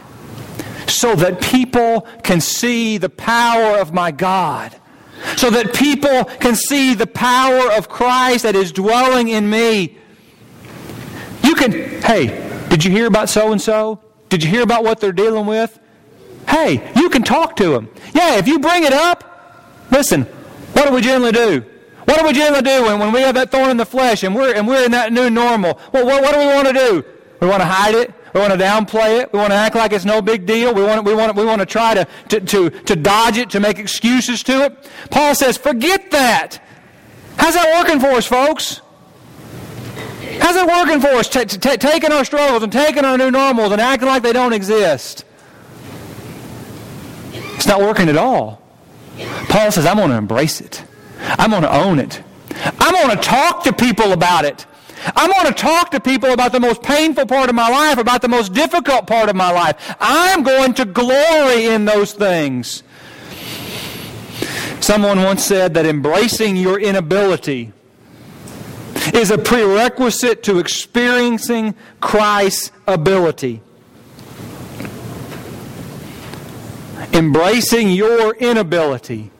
So 0.87 1.15
that 1.15 1.41
people 1.41 2.01
can 2.23 2.41
see 2.41 2.97
the 2.97 3.09
power 3.09 3.79
of 3.79 3.93
my 3.93 4.11
God. 4.11 4.75
So 5.37 5.49
that 5.49 5.73
people 5.73 6.25
can 6.25 6.55
see 6.55 6.93
the 6.93 7.07
power 7.07 7.71
of 7.71 7.89
Christ 7.89 8.43
that 8.43 8.55
is 8.55 8.71
dwelling 8.71 9.29
in 9.29 9.49
me. 9.49 9.97
You 11.43 11.55
can, 11.55 11.71
hey, 11.71 12.67
did 12.69 12.83
you 12.83 12.91
hear 12.91 13.07
about 13.07 13.29
so 13.29 13.51
and 13.51 13.61
so? 13.61 13.99
Did 14.31 14.45
you 14.45 14.49
hear 14.49 14.63
about 14.63 14.85
what 14.85 15.01
they're 15.01 15.11
dealing 15.11 15.45
with? 15.45 15.77
Hey, 16.47 16.89
you 16.95 17.09
can 17.09 17.21
talk 17.21 17.57
to 17.57 17.71
them. 17.71 17.89
Yeah, 18.13 18.37
if 18.37 18.47
you 18.47 18.59
bring 18.59 18.85
it 18.85 18.93
up, 18.93 19.85
listen, 19.91 20.23
what 20.71 20.87
do 20.87 20.93
we 20.95 21.01
generally 21.01 21.33
do? 21.33 21.65
What 22.05 22.17
do 22.17 22.25
we 22.25 22.31
generally 22.31 22.61
do 22.61 22.83
when, 22.83 22.97
when 22.97 23.11
we 23.11 23.19
have 23.19 23.35
that 23.35 23.51
thorn 23.51 23.69
in 23.69 23.75
the 23.75 23.85
flesh 23.85 24.23
and 24.23 24.33
we're, 24.33 24.55
and 24.55 24.65
we're 24.65 24.85
in 24.85 24.91
that 24.91 25.11
new 25.11 25.29
normal? 25.29 25.77
Well, 25.91 26.05
what, 26.05 26.23
what 26.23 26.33
do 26.33 26.39
we 26.39 26.45
want 26.45 26.65
to 26.69 26.73
do? 26.73 27.03
We 27.41 27.47
want 27.47 27.61
to 27.61 27.67
hide 27.67 27.93
it. 27.93 28.13
We 28.33 28.39
want 28.39 28.53
to 28.53 28.57
downplay 28.57 29.19
it. 29.19 29.33
We 29.33 29.39
want 29.39 29.51
to 29.51 29.57
act 29.57 29.75
like 29.75 29.91
it's 29.91 30.05
no 30.05 30.21
big 30.21 30.45
deal. 30.45 30.73
We 30.73 30.81
want, 30.81 31.03
we 31.03 31.13
want, 31.13 31.35
we 31.35 31.43
want 31.43 31.59
to 31.59 31.65
try 31.65 31.93
to, 31.93 32.07
to, 32.29 32.39
to, 32.39 32.69
to 32.69 32.95
dodge 32.95 33.37
it, 33.37 33.49
to 33.49 33.59
make 33.59 33.79
excuses 33.79 34.43
to 34.43 34.63
it. 34.63 34.89
Paul 35.09 35.35
says, 35.35 35.57
forget 35.57 36.09
that. 36.11 36.59
How's 37.35 37.55
that 37.55 37.83
working 37.83 37.99
for 37.99 38.11
us, 38.11 38.25
folks? 38.25 38.79
How's 40.39 40.55
it 40.55 40.67
working 40.67 40.99
for 41.01 41.09
us? 41.09 41.27
T- 41.27 41.45
t- 41.45 41.77
taking 41.77 42.11
our 42.11 42.23
struggles 42.23 42.63
and 42.63 42.71
taking 42.71 43.05
our 43.05 43.17
new 43.17 43.31
normals 43.31 43.71
and 43.71 43.81
acting 43.81 44.07
like 44.07 44.23
they 44.23 44.33
don't 44.33 44.53
exist. 44.53 45.25
It's 47.33 47.67
not 47.67 47.79
working 47.79 48.09
at 48.09 48.17
all. 48.17 48.61
Paul 49.49 49.71
says, 49.71 49.85
I'm 49.85 49.97
going 49.97 50.09
to 50.09 50.15
embrace 50.15 50.61
it. 50.61 50.83
I'm 51.19 51.51
going 51.51 51.63
to 51.63 51.73
own 51.73 51.99
it. 51.99 52.23
I'm 52.79 52.93
going 52.93 53.15
to 53.15 53.21
talk 53.21 53.63
to 53.63 53.73
people 53.73 54.13
about 54.13 54.45
it. 54.45 54.65
I'm 55.15 55.31
going 55.31 55.47
to 55.47 55.53
talk 55.53 55.91
to 55.91 55.99
people 55.99 56.31
about 56.31 56.51
the 56.51 56.59
most 56.59 56.83
painful 56.83 57.25
part 57.25 57.49
of 57.49 57.55
my 57.55 57.69
life, 57.69 57.97
about 57.97 58.21
the 58.21 58.27
most 58.27 58.53
difficult 58.53 59.07
part 59.07 59.29
of 59.29 59.35
my 59.35 59.51
life. 59.51 59.95
I'm 59.99 60.43
going 60.43 60.73
to 60.75 60.85
glory 60.85 61.65
in 61.65 61.85
those 61.85 62.13
things. 62.13 62.83
Someone 64.79 65.21
once 65.23 65.43
said 65.43 65.73
that 65.75 65.85
embracing 65.85 66.55
your 66.55 66.79
inability 66.79 67.73
is 69.13 69.31
a 69.31 69.37
prerequisite 69.37 70.43
to 70.43 70.59
experiencing 70.59 71.75
Christ's 71.99 72.71
ability. 72.87 73.61
Embracing 77.13 77.89
your 77.89 78.35
inability 78.35 79.31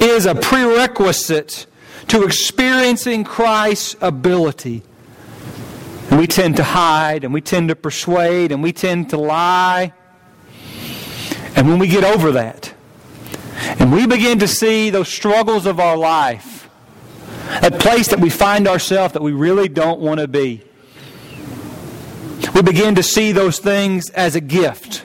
is 0.00 0.26
a 0.26 0.34
prerequisite 0.34 1.66
to 2.08 2.22
experiencing 2.24 3.24
Christ's 3.24 3.96
ability. 4.00 4.82
And 6.10 6.18
we 6.18 6.26
tend 6.26 6.56
to 6.56 6.64
hide 6.64 7.24
and 7.24 7.34
we 7.34 7.42
tend 7.42 7.68
to 7.68 7.76
persuade 7.76 8.50
and 8.52 8.62
we 8.62 8.72
tend 8.72 9.10
to 9.10 9.18
lie. 9.18 9.92
And 11.54 11.68
when 11.68 11.78
we 11.78 11.88
get 11.88 12.04
over 12.04 12.32
that 12.32 12.72
and 13.78 13.92
we 13.92 14.06
begin 14.06 14.38
to 14.38 14.48
see 14.48 14.88
those 14.88 15.08
struggles 15.08 15.66
of 15.66 15.78
our 15.78 15.96
life, 15.96 16.57
that 17.60 17.80
place 17.80 18.08
that 18.08 18.20
we 18.20 18.30
find 18.30 18.68
ourselves 18.68 19.14
that 19.14 19.22
we 19.22 19.32
really 19.32 19.68
don't 19.68 20.00
want 20.00 20.20
to 20.20 20.28
be, 20.28 20.62
we 22.54 22.62
begin 22.62 22.94
to 22.94 23.02
see 23.02 23.32
those 23.32 23.58
things 23.58 24.10
as 24.10 24.34
a 24.34 24.40
gift 24.40 25.04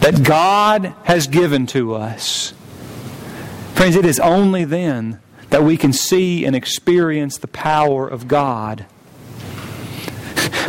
that 0.00 0.22
God 0.22 0.94
has 1.04 1.26
given 1.26 1.66
to 1.68 1.94
us. 1.94 2.54
Friends, 3.74 3.96
it 3.96 4.04
is 4.04 4.18
only 4.20 4.64
then 4.64 5.20
that 5.50 5.62
we 5.62 5.76
can 5.76 5.92
see 5.92 6.44
and 6.44 6.56
experience 6.56 7.38
the 7.38 7.48
power 7.48 8.06
of 8.08 8.28
God. 8.28 8.86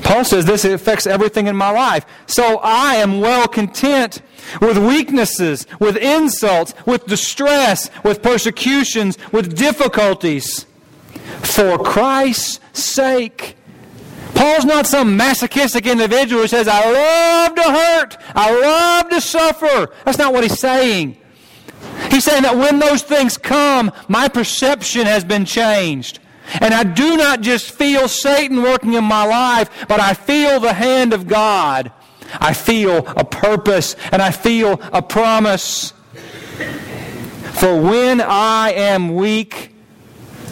Paul 0.03 0.25
says 0.25 0.45
this 0.45 0.65
affects 0.65 1.07
everything 1.07 1.47
in 1.47 1.55
my 1.55 1.69
life. 1.71 2.05
So 2.25 2.57
I 2.57 2.95
am 2.95 3.19
well 3.19 3.47
content 3.47 4.21
with 4.59 4.77
weaknesses, 4.77 5.65
with 5.79 5.97
insults, 5.97 6.73
with 6.85 7.05
distress, 7.05 7.89
with 8.03 8.21
persecutions, 8.21 9.17
with 9.31 9.55
difficulties. 9.55 10.65
For 11.43 11.77
Christ's 11.77 12.59
sake. 12.73 13.55
Paul's 14.33 14.65
not 14.65 14.87
some 14.87 15.17
masochistic 15.17 15.85
individual 15.85 16.41
who 16.41 16.47
says, 16.47 16.67
I 16.67 16.91
love 16.91 17.55
to 17.55 17.63
hurt, 17.63 18.17
I 18.35 18.59
love 18.59 19.09
to 19.09 19.21
suffer. 19.21 19.93
That's 20.03 20.17
not 20.17 20.33
what 20.33 20.43
he's 20.43 20.59
saying. 20.59 21.17
He's 22.09 22.23
saying 22.23 22.43
that 22.43 22.57
when 22.57 22.79
those 22.79 23.03
things 23.03 23.37
come, 23.37 23.91
my 24.07 24.27
perception 24.27 25.05
has 25.05 25.23
been 25.23 25.45
changed. 25.45 26.19
And 26.59 26.73
I 26.73 26.83
do 26.83 27.15
not 27.17 27.41
just 27.41 27.71
feel 27.71 28.07
Satan 28.07 28.61
working 28.61 28.93
in 28.93 29.03
my 29.03 29.25
life, 29.25 29.69
but 29.87 29.99
I 29.99 30.13
feel 30.13 30.59
the 30.59 30.73
hand 30.73 31.13
of 31.13 31.27
God. 31.27 31.91
I 32.39 32.53
feel 32.53 32.97
a 33.07 33.23
purpose 33.23 33.95
and 34.11 34.21
I 34.21 34.31
feel 34.31 34.79
a 34.93 35.01
promise. 35.01 35.93
For 37.53 37.79
when 37.79 38.21
I 38.21 38.71
am 38.71 39.15
weak, 39.15 39.71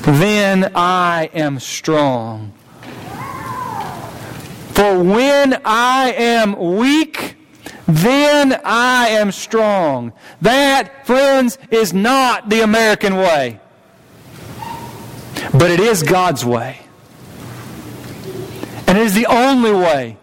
then 0.02 0.72
I 0.76 1.30
am 1.34 1.60
strong. 1.60 2.54
For 4.74 5.04
when 5.04 5.60
I 5.66 6.14
am 6.16 6.78
weak, 6.78 7.36
then 7.88 8.62
I 8.64 9.10
am 9.10 9.32
strong. 9.32 10.14
That, 10.42 11.06
friends, 11.06 11.58
is 11.72 11.94
not 11.94 12.50
the 12.50 12.62
American 12.62 13.16
way. 13.16 13.60
But 15.52 15.72
it 15.72 15.80
is 15.80 16.04
God's 16.04 16.46
way. 16.46 16.80
And 18.88 18.98
it 18.98 19.04
is 19.04 19.16
the 19.16 19.26
only 19.26 19.72
way 19.72 20.19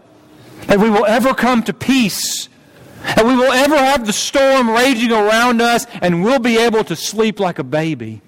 that 0.66 0.78
we 0.78 0.90
will 0.90 1.04
ever 1.04 1.34
come 1.34 1.62
to 1.64 1.72
peace. 1.72 2.48
That 3.02 3.24
we 3.24 3.36
will 3.36 3.52
ever 3.52 3.76
have 3.76 4.06
the 4.06 4.12
storm 4.12 4.70
raging 4.70 5.12
around 5.12 5.60
us 5.60 5.86
and 6.00 6.24
we'll 6.24 6.40
be 6.40 6.58
able 6.58 6.84
to 6.84 6.96
sleep 6.96 7.38
like 7.38 7.58
a 7.58 7.64
baby. 7.64 8.20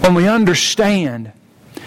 When 0.00 0.14
we 0.14 0.28
understand 0.28 1.32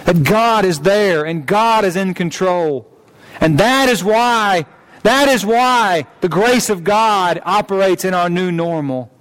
that 0.06 0.24
God 0.24 0.66
is 0.66 0.82
there 0.82 1.26
and 1.26 1.46
God 1.46 1.86
is 1.86 1.96
in 1.96 2.14
control. 2.14 2.92
And 3.40 3.58
that 3.60 3.88
is 3.88 4.04
why 4.04 4.66
that 5.04 5.30
is 5.30 5.46
why 5.46 6.08
the 6.22 6.30
grace 6.30 6.70
of 6.70 6.84
God 6.84 7.42
operates 7.46 8.04
in 8.04 8.14
our 8.14 8.30
new 8.30 8.52
normal. 8.52 9.12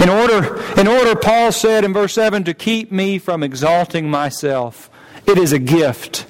In 0.00 0.08
order, 0.08 0.60
in 0.78 0.88
order, 0.88 1.14
Paul 1.14 1.52
said 1.52 1.84
in 1.84 1.92
verse 1.92 2.12
7, 2.14 2.44
to 2.44 2.54
keep 2.54 2.90
me 2.90 3.18
from 3.18 3.42
exalting 3.42 4.10
myself. 4.10 4.90
It 5.26 5.38
is 5.38 5.52
a 5.52 5.58
gift. 5.58 6.26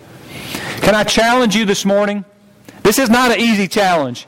Can 0.80 0.94
I 0.94 1.04
challenge 1.04 1.56
you 1.56 1.64
this 1.64 1.84
morning? 1.84 2.24
This 2.82 2.98
is 2.98 3.08
not 3.08 3.30
an 3.30 3.40
easy 3.40 3.68
challenge. 3.68 4.26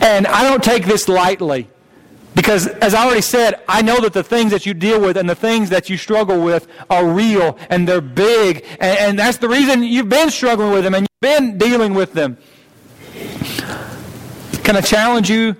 And 0.00 0.26
I 0.26 0.48
don't 0.48 0.62
take 0.62 0.86
this 0.86 1.08
lightly. 1.08 1.68
Because, 2.34 2.66
as 2.66 2.94
I 2.94 3.04
already 3.04 3.20
said, 3.20 3.60
I 3.68 3.82
know 3.82 4.00
that 4.00 4.12
the 4.12 4.24
things 4.24 4.50
that 4.50 4.66
you 4.66 4.74
deal 4.74 5.00
with 5.00 5.16
and 5.16 5.30
the 5.30 5.36
things 5.36 5.70
that 5.70 5.88
you 5.88 5.96
struggle 5.96 6.42
with 6.42 6.66
are 6.90 7.06
real 7.06 7.56
and 7.70 7.88
they're 7.88 8.00
big. 8.00 8.64
And, 8.80 8.98
and 8.98 9.18
that's 9.18 9.38
the 9.38 9.48
reason 9.48 9.84
you've 9.84 10.08
been 10.08 10.30
struggling 10.30 10.72
with 10.72 10.82
them 10.82 10.94
and 10.94 11.02
you've 11.02 11.20
been 11.20 11.58
dealing 11.58 11.94
with 11.94 12.12
them. 12.12 12.36
Can 14.64 14.76
I 14.76 14.80
challenge 14.80 15.30
you 15.30 15.54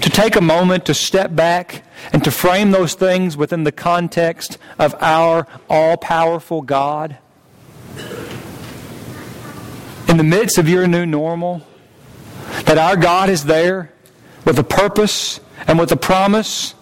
to 0.00 0.10
take 0.10 0.36
a 0.36 0.40
moment 0.40 0.86
to 0.86 0.94
step 0.94 1.34
back 1.34 1.82
and 2.12 2.22
to 2.22 2.30
frame 2.30 2.70
those 2.70 2.94
things 2.94 3.36
within 3.36 3.64
the 3.64 3.72
context 3.72 4.56
of 4.78 4.94
our 5.00 5.48
all 5.68 5.96
powerful 5.96 6.62
God? 6.62 7.18
The 10.18 10.24
midst 10.24 10.58
of 10.58 10.68
your 10.68 10.88
new 10.88 11.06
normal, 11.06 11.64
that 12.64 12.76
our 12.76 12.96
God 12.96 13.30
is 13.30 13.44
there 13.44 13.92
with 14.44 14.58
a 14.58 14.64
purpose 14.64 15.38
and 15.68 15.78
with 15.78 15.92
a 15.92 15.96
promise. 15.96 16.74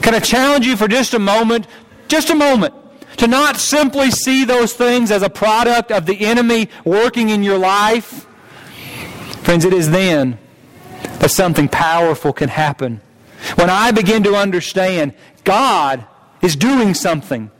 Can 0.00 0.12
I 0.12 0.18
challenge 0.18 0.66
you 0.66 0.76
for 0.76 0.88
just 0.88 1.14
a 1.14 1.20
moment, 1.20 1.68
just 2.08 2.30
a 2.30 2.34
moment, 2.34 2.74
to 3.18 3.28
not 3.28 3.58
simply 3.58 4.10
see 4.10 4.44
those 4.44 4.72
things 4.72 5.12
as 5.12 5.22
a 5.22 5.30
product 5.30 5.92
of 5.92 6.04
the 6.04 6.24
enemy 6.24 6.68
working 6.84 7.28
in 7.28 7.44
your 7.44 7.58
life? 7.58 8.26
Friends, 9.44 9.64
it 9.64 9.72
is 9.72 9.90
then 9.92 10.36
that 11.20 11.30
something 11.30 11.68
powerful 11.68 12.32
can 12.32 12.48
happen. 12.48 13.00
When 13.54 13.70
I 13.70 13.92
begin 13.92 14.24
to 14.24 14.34
understand 14.34 15.14
God 15.44 16.04
is 16.40 16.56
doing 16.56 16.94
something 16.94 17.52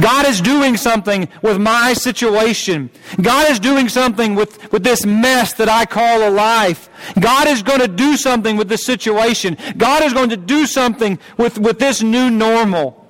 God 0.00 0.26
is 0.26 0.40
doing 0.40 0.76
something 0.76 1.28
with 1.42 1.58
my 1.60 1.92
situation. 1.92 2.90
God 3.20 3.50
is 3.50 3.58
doing 3.58 3.88
something 3.88 4.34
with, 4.34 4.72
with 4.72 4.84
this 4.84 5.06
mess 5.06 5.54
that 5.54 5.68
I 5.68 5.86
call 5.86 6.28
a 6.28 6.30
life. 6.30 6.88
God 7.18 7.48
is 7.48 7.62
going 7.62 7.80
to 7.80 7.88
do 7.88 8.16
something 8.16 8.56
with 8.56 8.68
this 8.68 8.84
situation. 8.84 9.56
God 9.76 10.02
is 10.02 10.12
going 10.12 10.30
to 10.30 10.36
do 10.36 10.66
something 10.66 11.18
with, 11.36 11.58
with 11.58 11.78
this 11.78 12.02
new 12.02 12.30
normal. 12.30 13.08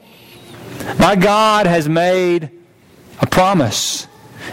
My 0.99 1.17
God 1.17 1.67
has 1.67 1.89
made 1.89 2.51
a 3.21 3.27
promise, 3.27 4.07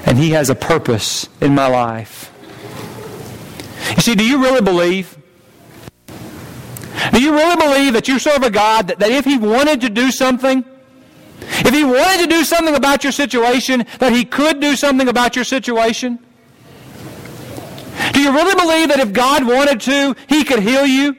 and 0.06 0.18
He 0.18 0.32
has 0.32 0.50
a 0.50 0.56
purpose 0.56 1.30
in 1.40 1.56
my 1.56 1.68
life. 1.68 2.34
You 3.96 4.02
see, 4.02 4.16
do 4.16 4.26
you 4.26 4.42
really 4.42 4.62
believe? 4.62 5.18
Do 7.14 7.22
you 7.22 7.32
really 7.34 7.56
believe 7.56 7.94
that 7.94 8.08
you 8.08 8.20
serve 8.20 8.44
a 8.44 8.50
God 8.50 8.88
that, 8.88 9.00
that 9.00 9.12
if 9.12 9.24
He 9.24 9.38
wanted 9.38 9.82
to 9.82 9.90
do 9.90 10.12
something, 10.12 10.66
if 11.60 11.74
he 11.74 11.84
wanted 11.84 12.22
to 12.22 12.28
do 12.28 12.44
something 12.44 12.76
about 12.76 13.04
your 13.04 13.12
situation, 13.12 13.86
that 14.00 14.14
he 14.14 14.26
could 14.26 14.60
do 14.60 14.76
something 14.76 15.08
about 15.08 15.36
your 15.36 15.46
situation? 15.46 16.20
Do 18.14 18.22
you 18.22 18.32
really 18.32 18.56
believe 18.56 18.90
that 18.90 19.00
if 19.00 19.14
God 19.14 19.46
wanted 19.46 19.82
to, 19.82 20.16
he 20.28 20.44
could 20.44 20.60
heal 20.60 20.86
you? 20.86 21.16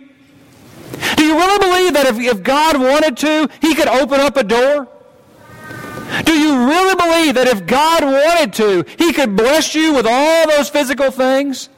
Do 1.17 1.25
you 1.25 1.35
really 1.35 1.59
believe 1.59 1.93
that 1.95 2.07
if, 2.07 2.19
if 2.19 2.43
God 2.43 2.79
wanted 2.79 3.17
to, 3.19 3.49
he 3.61 3.75
could 3.75 3.89
open 3.89 4.21
up 4.21 4.37
a 4.37 4.45
door? 4.45 4.89
Do 6.25 6.33
you 6.33 6.69
really 6.69 6.95
believe 6.95 7.35
that 7.35 7.47
if 7.49 7.67
God 7.67 8.03
wanted 8.03 8.53
to, 8.55 8.85
he 8.97 9.13
could 9.13 9.37
bless 9.37 9.75
you 9.75 9.95
with 9.95 10.07
all 10.09 10.49
those 10.49 10.69
physical 10.69 11.11
things? 11.11 11.69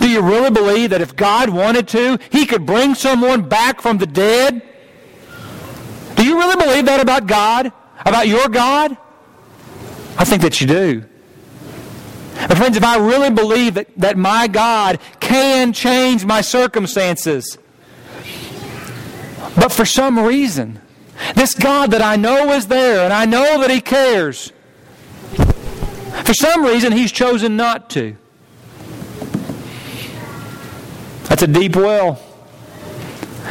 Do 0.00 0.08
you 0.08 0.22
really 0.22 0.50
believe 0.50 0.90
that 0.90 1.00
if 1.00 1.14
God 1.14 1.50
wanted 1.50 1.88
to, 1.88 2.18
he 2.30 2.46
could 2.46 2.64
bring 2.64 2.94
someone 2.94 3.42
back 3.48 3.80
from 3.80 3.98
the 3.98 4.06
dead? 4.06 4.62
Do 6.16 6.24
you 6.24 6.38
really 6.38 6.56
believe 6.56 6.86
that 6.86 7.00
about 7.00 7.26
God? 7.26 7.72
About 8.00 8.28
your 8.28 8.48
God? 8.48 8.96
I 10.16 10.24
think 10.24 10.42
that 10.42 10.60
you 10.60 10.66
do. 10.66 11.04
But 12.48 12.58
friends, 12.58 12.76
if 12.76 12.84
I 12.84 12.98
really 12.98 13.30
believe 13.30 13.74
that, 13.74 13.88
that 13.96 14.16
my 14.16 14.46
God 14.48 14.98
can 15.20 15.72
change 15.72 16.24
my 16.24 16.40
circumstances, 16.40 17.58
but 19.56 19.72
for 19.72 19.84
some 19.84 20.18
reason, 20.18 20.80
this 21.34 21.54
God 21.54 21.92
that 21.92 22.02
I 22.02 22.16
know 22.16 22.52
is 22.52 22.66
there 22.66 23.04
and 23.04 23.12
I 23.12 23.24
know 23.24 23.60
that 23.60 23.70
He 23.70 23.80
cares, 23.80 24.52
for 26.24 26.34
some 26.34 26.64
reason 26.64 26.92
He's 26.92 27.12
chosen 27.12 27.56
not 27.56 27.88
to. 27.90 28.16
That's 31.24 31.42
a 31.42 31.46
deep 31.46 31.76
well. 31.76 32.20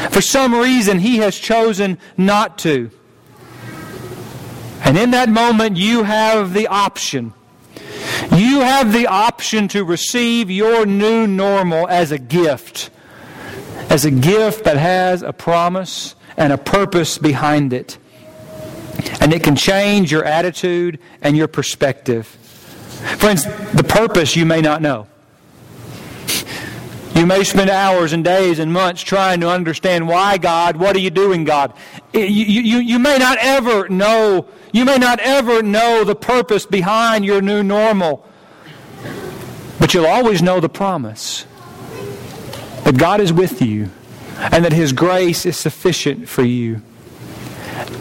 For 0.09 0.21
some 0.21 0.53
reason, 0.53 0.99
He 0.99 1.17
has 1.17 1.37
chosen 1.37 1.97
not 2.17 2.57
to. 2.59 2.91
And 4.85 4.97
in 4.97 5.11
that 5.11 5.29
moment, 5.29 5.77
you 5.77 6.03
have 6.03 6.53
the 6.53 6.67
option. 6.67 7.33
You 8.31 8.61
have 8.61 8.91
the 8.91 9.07
option 9.07 9.67
to 9.69 9.83
receive 9.83 10.49
your 10.51 10.85
new 10.85 11.25
normal 11.27 11.87
as 11.87 12.11
a 12.11 12.17
gift. 12.17 12.89
As 13.89 14.05
a 14.05 14.11
gift 14.11 14.65
that 14.65 14.77
has 14.77 15.21
a 15.21 15.31
promise 15.31 16.15
and 16.35 16.51
a 16.51 16.57
purpose 16.57 17.17
behind 17.17 17.73
it. 17.73 17.97
And 19.21 19.33
it 19.33 19.43
can 19.43 19.55
change 19.55 20.11
your 20.11 20.25
attitude 20.25 20.99
and 21.21 21.37
your 21.37 21.47
perspective. 21.47 22.25
Friends, 23.17 23.45
the 23.73 23.85
purpose 23.87 24.35
you 24.35 24.45
may 24.45 24.61
not 24.61 24.81
know. 24.81 25.07
You 27.23 27.27
may 27.27 27.45
spend 27.45 27.69
hours 27.69 28.11
and 28.11 28.21
days 28.21 28.59
and 28.59 28.73
months 28.73 29.01
trying 29.01 29.39
to 29.39 29.49
understand 29.49 30.09
why 30.09 30.37
God, 30.37 30.75
what 30.75 30.93
are 30.93 30.99
you 30.99 31.09
doing, 31.09 31.45
God? 31.45 31.71
You, 32.11 32.25
you, 32.25 32.79
you 32.79 32.99
may 32.99 33.17
not 33.17 33.37
ever 33.39 33.87
know, 33.87 34.45
you 34.73 34.83
may 34.83 34.97
not 34.97 35.21
ever 35.21 35.63
know 35.63 36.03
the 36.03 36.15
purpose 36.15 36.65
behind 36.65 37.23
your 37.23 37.41
new 37.41 37.63
normal, 37.63 38.27
but 39.79 39.93
you'll 39.93 40.05
always 40.05 40.41
know 40.41 40.59
the 40.59 40.67
promise 40.67 41.45
that 42.83 42.97
God 42.97 43.21
is 43.21 43.31
with 43.31 43.61
you 43.61 43.89
and 44.37 44.65
that 44.65 44.73
His 44.73 44.91
grace 44.91 45.45
is 45.45 45.55
sufficient 45.55 46.27
for 46.27 46.43
you. 46.43 46.81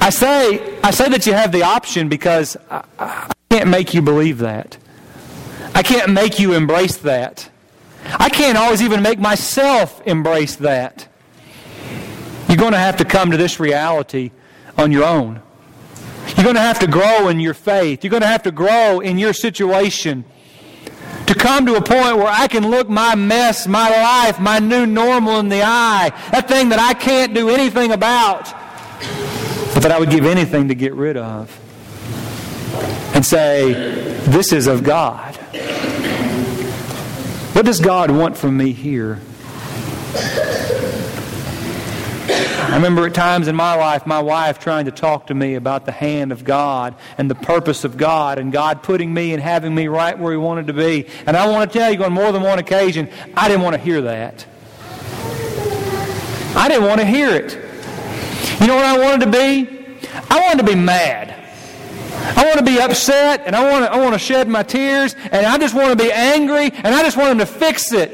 I 0.00 0.10
say, 0.10 0.80
I 0.80 0.90
say 0.90 1.08
that 1.10 1.28
you 1.28 1.32
have 1.34 1.52
the 1.52 1.62
option 1.62 2.08
because 2.08 2.56
I, 2.68 2.82
I 2.98 3.32
can't 3.52 3.68
make 3.68 3.94
you 3.94 4.02
believe 4.02 4.38
that. 4.38 4.78
I 5.76 5.84
can't 5.84 6.10
make 6.10 6.40
you 6.40 6.54
embrace 6.54 6.96
that. 6.96 7.51
I 8.04 8.28
can't 8.28 8.58
always 8.58 8.82
even 8.82 9.02
make 9.02 9.18
myself 9.18 10.00
embrace 10.06 10.56
that. 10.56 11.08
You're 12.48 12.56
going 12.56 12.72
to 12.72 12.78
have 12.78 12.98
to 12.98 13.04
come 13.04 13.30
to 13.30 13.36
this 13.36 13.58
reality 13.58 14.30
on 14.76 14.92
your 14.92 15.04
own. 15.04 15.40
You're 16.36 16.44
going 16.44 16.56
to 16.56 16.60
have 16.60 16.78
to 16.80 16.86
grow 16.86 17.28
in 17.28 17.40
your 17.40 17.54
faith. 17.54 18.04
You're 18.04 18.10
going 18.10 18.22
to 18.22 18.28
have 18.28 18.42
to 18.44 18.52
grow 18.52 19.00
in 19.00 19.18
your 19.18 19.32
situation 19.32 20.24
to 21.26 21.34
come 21.34 21.66
to 21.66 21.76
a 21.76 21.80
point 21.80 22.16
where 22.16 22.28
I 22.28 22.46
can 22.46 22.68
look 22.68 22.88
my 22.88 23.14
mess, 23.14 23.66
my 23.66 23.88
life, 23.88 24.40
my 24.40 24.58
new 24.58 24.86
normal 24.86 25.38
in 25.38 25.48
the 25.48 25.62
eye, 25.62 26.10
that 26.30 26.48
thing 26.48 26.70
that 26.70 26.78
I 26.78 26.94
can't 26.94 27.34
do 27.34 27.48
anything 27.48 27.92
about, 27.92 28.44
but 29.74 29.82
that 29.82 29.92
I 29.92 29.98
would 29.98 30.10
give 30.10 30.26
anything 30.26 30.68
to 30.68 30.74
get 30.74 30.94
rid 30.94 31.16
of, 31.16 31.58
and 33.14 33.24
say, 33.24 33.72
This 34.26 34.52
is 34.52 34.66
of 34.66 34.84
God. 34.84 35.38
What 37.62 37.66
does 37.66 37.78
God 37.78 38.10
want 38.10 38.36
from 38.36 38.56
me 38.56 38.72
here? 38.72 39.20
I 42.60 42.72
remember 42.72 43.06
at 43.06 43.14
times 43.14 43.46
in 43.46 43.54
my 43.54 43.76
life, 43.76 44.04
my 44.04 44.20
wife 44.20 44.58
trying 44.58 44.86
to 44.86 44.90
talk 44.90 45.28
to 45.28 45.34
me 45.34 45.54
about 45.54 45.86
the 45.86 45.92
hand 45.92 46.32
of 46.32 46.42
God 46.42 46.96
and 47.18 47.30
the 47.30 47.36
purpose 47.36 47.84
of 47.84 47.96
God 47.96 48.40
and 48.40 48.50
God 48.50 48.82
putting 48.82 49.14
me 49.14 49.32
and 49.32 49.40
having 49.40 49.76
me 49.76 49.86
right 49.86 50.18
where 50.18 50.32
He 50.32 50.38
wanted 50.38 50.66
to 50.66 50.72
be. 50.72 51.06
And 51.24 51.36
I 51.36 51.46
want 51.46 51.70
to 51.70 51.78
tell 51.78 51.92
you, 51.92 52.02
on 52.02 52.12
more 52.12 52.32
than 52.32 52.42
one 52.42 52.58
occasion, 52.58 53.08
I 53.36 53.46
didn't 53.46 53.62
want 53.62 53.76
to 53.76 53.80
hear 53.80 54.00
that. 54.00 54.44
I 56.56 56.66
didn't 56.66 56.88
want 56.88 56.98
to 56.98 57.06
hear 57.06 57.30
it. 57.30 57.52
You 58.60 58.66
know 58.66 58.74
what 58.74 58.86
I 58.86 58.98
wanted 58.98 59.26
to 59.26 59.30
be? 59.30 60.08
I 60.28 60.40
wanted 60.40 60.66
to 60.66 60.68
be 60.68 60.74
mad. 60.74 61.41
I 62.24 62.44
want 62.44 62.58
to 62.58 62.64
be 62.64 62.80
upset 62.80 63.42
and 63.46 63.56
I 63.56 63.70
want 63.70 63.84
to, 63.84 63.92
I 63.92 63.98
want 63.98 64.12
to 64.12 64.18
shed 64.18 64.48
my 64.48 64.62
tears 64.62 65.16
and 65.30 65.44
I 65.44 65.58
just 65.58 65.74
want 65.74 65.90
to 65.90 66.04
be 66.04 66.12
angry 66.12 66.70
and 66.72 66.94
I 66.94 67.02
just 67.02 67.16
want 67.16 67.32
him 67.32 67.38
to 67.38 67.46
fix 67.46 67.92
it. 67.92 68.10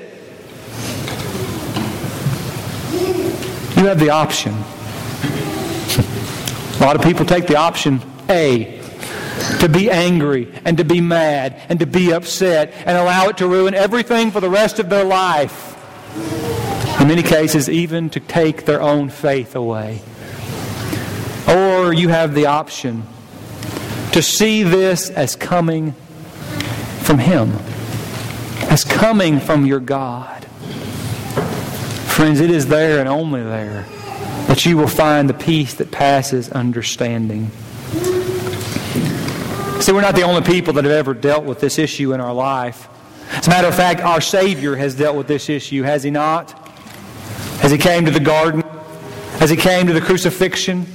You 3.76 3.86
have 3.86 4.00
the 4.00 4.10
option. 4.10 4.54
A 6.78 6.84
lot 6.84 6.96
of 6.96 7.02
people 7.02 7.24
take 7.24 7.46
the 7.46 7.56
option 7.56 8.00
A 8.28 8.80
to 9.60 9.68
be 9.68 9.90
angry 9.90 10.52
and 10.64 10.78
to 10.78 10.84
be 10.84 11.00
mad 11.00 11.60
and 11.68 11.78
to 11.80 11.86
be 11.86 12.12
upset 12.12 12.72
and 12.86 12.96
allow 12.96 13.28
it 13.28 13.36
to 13.38 13.46
ruin 13.46 13.74
everything 13.74 14.30
for 14.30 14.40
the 14.40 14.50
rest 14.50 14.78
of 14.78 14.88
their 14.88 15.04
life. 15.04 15.76
In 17.00 17.08
many 17.08 17.22
cases, 17.22 17.68
even 17.68 18.10
to 18.10 18.20
take 18.20 18.64
their 18.64 18.80
own 18.80 19.10
faith 19.10 19.54
away. 19.54 20.00
Or 21.48 21.92
you 21.92 22.08
have 22.08 22.34
the 22.34 22.46
option 22.46 23.04
to 24.12 24.22
see 24.22 24.62
this 24.62 25.10
as 25.10 25.36
coming 25.36 25.92
from 27.02 27.18
Him, 27.18 27.52
as 28.70 28.84
coming 28.84 29.40
from 29.40 29.66
your 29.66 29.80
God. 29.80 30.44
Friends, 32.08 32.40
it 32.40 32.50
is 32.50 32.66
there 32.66 32.98
and 32.98 33.08
only 33.08 33.42
there 33.42 33.84
that 34.48 34.64
you 34.66 34.76
will 34.76 34.88
find 34.88 35.28
the 35.28 35.34
peace 35.34 35.74
that 35.74 35.90
passes 35.90 36.50
understanding. 36.50 37.50
See, 39.80 39.92
we're 39.92 40.00
not 40.00 40.16
the 40.16 40.22
only 40.22 40.42
people 40.42 40.72
that 40.72 40.84
have 40.84 40.92
ever 40.92 41.14
dealt 41.14 41.44
with 41.44 41.60
this 41.60 41.78
issue 41.78 42.12
in 42.12 42.20
our 42.20 42.32
life. 42.32 42.88
As 43.30 43.46
a 43.46 43.50
matter 43.50 43.68
of 43.68 43.74
fact, 43.74 44.00
our 44.00 44.20
Savior 44.20 44.74
has 44.74 44.94
dealt 44.94 45.16
with 45.16 45.28
this 45.28 45.48
issue, 45.48 45.82
has 45.82 46.02
He 46.02 46.10
not? 46.10 46.54
As 47.62 47.70
He 47.70 47.78
came 47.78 48.04
to 48.06 48.10
the 48.10 48.20
garden, 48.20 48.64
as 49.40 49.50
He 49.50 49.56
came 49.56 49.86
to 49.86 49.92
the 49.92 50.00
crucifixion, 50.00 50.86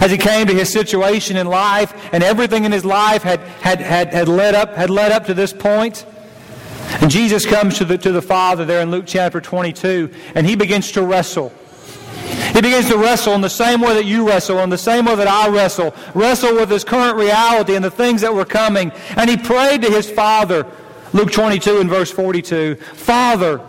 as 0.00 0.10
he 0.10 0.18
came 0.18 0.46
to 0.46 0.54
his 0.54 0.72
situation 0.72 1.36
in 1.36 1.46
life, 1.46 1.94
and 2.12 2.22
everything 2.22 2.64
in 2.64 2.72
his 2.72 2.84
life 2.84 3.22
had, 3.22 3.40
had, 3.40 3.80
had, 3.80 4.12
had, 4.12 4.28
led, 4.28 4.54
up, 4.54 4.74
had 4.74 4.90
led 4.90 5.12
up 5.12 5.26
to 5.26 5.34
this 5.34 5.52
point. 5.52 6.04
And 7.00 7.10
Jesus 7.10 7.46
comes 7.46 7.78
to 7.78 7.84
the, 7.84 7.98
to 7.98 8.12
the 8.12 8.22
Father 8.22 8.64
there 8.64 8.80
in 8.80 8.90
Luke 8.90 9.04
chapter 9.06 9.40
22, 9.40 10.10
and 10.34 10.46
he 10.46 10.56
begins 10.56 10.92
to 10.92 11.02
wrestle. 11.02 11.52
He 12.52 12.60
begins 12.60 12.88
to 12.88 12.96
wrestle 12.96 13.32
in 13.34 13.40
the 13.40 13.50
same 13.50 13.80
way 13.80 13.94
that 13.94 14.04
you 14.04 14.26
wrestle, 14.28 14.60
in 14.60 14.70
the 14.70 14.78
same 14.78 15.06
way 15.06 15.16
that 15.16 15.26
I 15.26 15.48
wrestle. 15.48 15.94
Wrestle 16.14 16.54
with 16.54 16.70
his 16.70 16.84
current 16.84 17.16
reality 17.16 17.74
and 17.74 17.84
the 17.84 17.90
things 17.90 18.20
that 18.20 18.32
were 18.32 18.44
coming. 18.44 18.92
And 19.16 19.28
he 19.28 19.36
prayed 19.36 19.82
to 19.82 19.90
his 19.90 20.08
Father, 20.08 20.66
Luke 21.12 21.32
22 21.32 21.80
and 21.80 21.90
verse 21.90 22.10
42, 22.10 22.76
Father, 22.76 23.60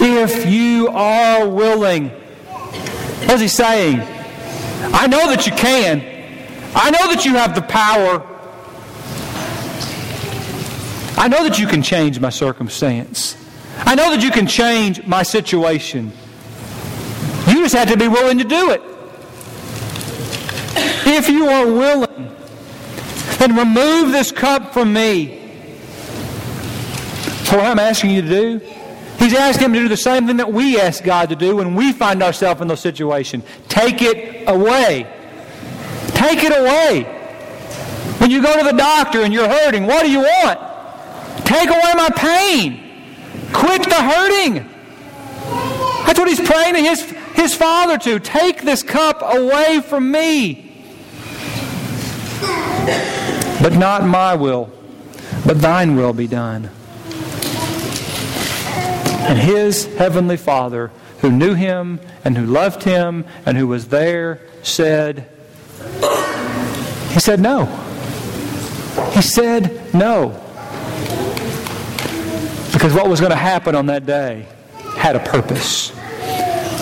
if 0.00 0.46
you 0.46 0.88
are 0.88 1.48
willing. 1.48 2.08
What's 3.26 3.42
he 3.42 3.48
saying? 3.48 4.15
I 4.92 5.06
know 5.06 5.28
that 5.30 5.46
you 5.46 5.52
can. 5.52 6.00
I 6.74 6.90
know 6.90 7.12
that 7.12 7.24
you 7.24 7.34
have 7.34 7.54
the 7.54 7.62
power. 7.62 8.22
I 11.18 11.28
know 11.28 11.42
that 11.44 11.58
you 11.58 11.66
can 11.66 11.82
change 11.82 12.20
my 12.20 12.30
circumstance. 12.30 13.36
I 13.78 13.94
know 13.94 14.10
that 14.10 14.22
you 14.22 14.30
can 14.30 14.46
change 14.46 15.06
my 15.06 15.22
situation. 15.22 16.12
You 17.48 17.62
just 17.62 17.74
have 17.74 17.88
to 17.90 17.96
be 17.96 18.08
willing 18.08 18.38
to 18.38 18.44
do 18.44 18.70
it. 18.72 18.82
If 21.06 21.28
you 21.28 21.46
are 21.46 21.66
willing, 21.66 22.36
then 23.38 23.56
remove 23.56 24.12
this 24.12 24.32
cup 24.32 24.72
from 24.72 24.92
me. 24.92 25.42
So 27.44 27.58
what 27.58 27.66
I'm 27.66 27.78
asking 27.78 28.10
you 28.10 28.22
to 28.22 28.28
do 28.28 28.60
He's 29.18 29.34
asking 29.34 29.66
him 29.66 29.72
to 29.72 29.78
do 29.80 29.88
the 29.88 29.96
same 29.96 30.26
thing 30.26 30.36
that 30.36 30.52
we 30.52 30.80
ask 30.80 31.02
God 31.02 31.30
to 31.30 31.36
do 31.36 31.56
when 31.56 31.74
we 31.74 31.92
find 31.92 32.22
ourselves 32.22 32.60
in 32.60 32.68
those 32.68 32.80
situations. 32.80 33.44
Take 33.68 34.02
it 34.02 34.44
away. 34.46 35.12
Take 36.08 36.44
it 36.44 36.52
away. 36.52 37.04
When 38.18 38.30
you 38.30 38.42
go 38.42 38.56
to 38.58 38.64
the 38.64 38.76
doctor 38.76 39.22
and 39.22 39.32
you're 39.32 39.48
hurting, 39.48 39.86
what 39.86 40.04
do 40.04 40.10
you 40.10 40.20
want? 40.20 40.58
Take 41.46 41.68
away 41.68 41.92
my 41.94 42.10
pain. 42.14 42.82
Quit 43.52 43.84
the 43.84 43.94
hurting. 43.94 44.68
That's 46.06 46.18
what 46.18 46.28
he's 46.28 46.40
praying 46.40 46.74
to 46.74 46.80
his, 46.80 47.02
his 47.34 47.54
father 47.54 47.98
to. 47.98 48.18
Take 48.18 48.62
this 48.62 48.82
cup 48.82 49.22
away 49.22 49.80
from 49.80 50.10
me. 50.10 50.62
But 53.60 53.74
not 53.74 54.06
my 54.06 54.34
will, 54.34 54.70
but 55.44 55.60
thine 55.60 55.96
will 55.96 56.12
be 56.12 56.26
done. 56.26 56.70
And 59.28 59.38
his 59.38 59.86
heavenly 59.96 60.36
Father, 60.36 60.90
who 61.18 61.32
knew 61.32 61.54
him 61.54 62.00
and 62.24 62.36
who 62.36 62.46
loved 62.46 62.84
him 62.84 63.24
and 63.44 63.56
who 63.56 63.66
was 63.66 63.88
there, 63.88 64.40
said, 64.62 65.28
He 67.10 67.20
said 67.20 67.40
no. 67.40 67.64
He 69.12 69.22
said 69.22 69.94
no. 69.94 70.42
Because 72.72 72.92
what 72.94 73.08
was 73.08 73.20
going 73.20 73.32
to 73.32 73.36
happen 73.36 73.74
on 73.74 73.86
that 73.86 74.06
day 74.06 74.46
had 74.96 75.16
a 75.16 75.20
purpose. 75.20 75.90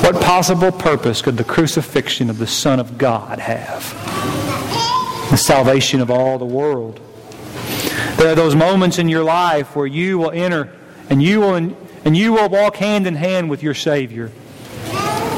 What 0.03 0.21
possible 0.21 0.71
purpose 0.71 1.23
could 1.23 1.37
the 1.37 1.45
crucifixion 1.45 2.29
of 2.29 2.39
the 2.39 2.47
Son 2.47 2.79
of 2.79 2.99
God 2.99 3.39
have? 3.39 3.83
The 5.31 5.37
salvation 5.37 6.01
of 6.01 6.11
all 6.11 6.39
the 6.39 6.45
world. 6.45 7.01
There 8.17 8.29
are 8.31 8.35
those 8.35 8.55
moments 8.55 8.99
in 8.99 9.09
your 9.09 9.25
life 9.25 9.75
where 9.75 9.87
you 9.87 10.19
will 10.19 10.31
enter 10.31 10.71
and 11.09 11.23
you 11.23 11.41
will, 11.41 11.77
and 12.05 12.17
you 12.17 12.33
will 12.33 12.49
walk 12.49 12.77
hand 12.77 13.07
in 13.07 13.15
hand 13.15 13.51
with 13.51 13.63
your 13.63 13.75
Savior. 13.75 14.31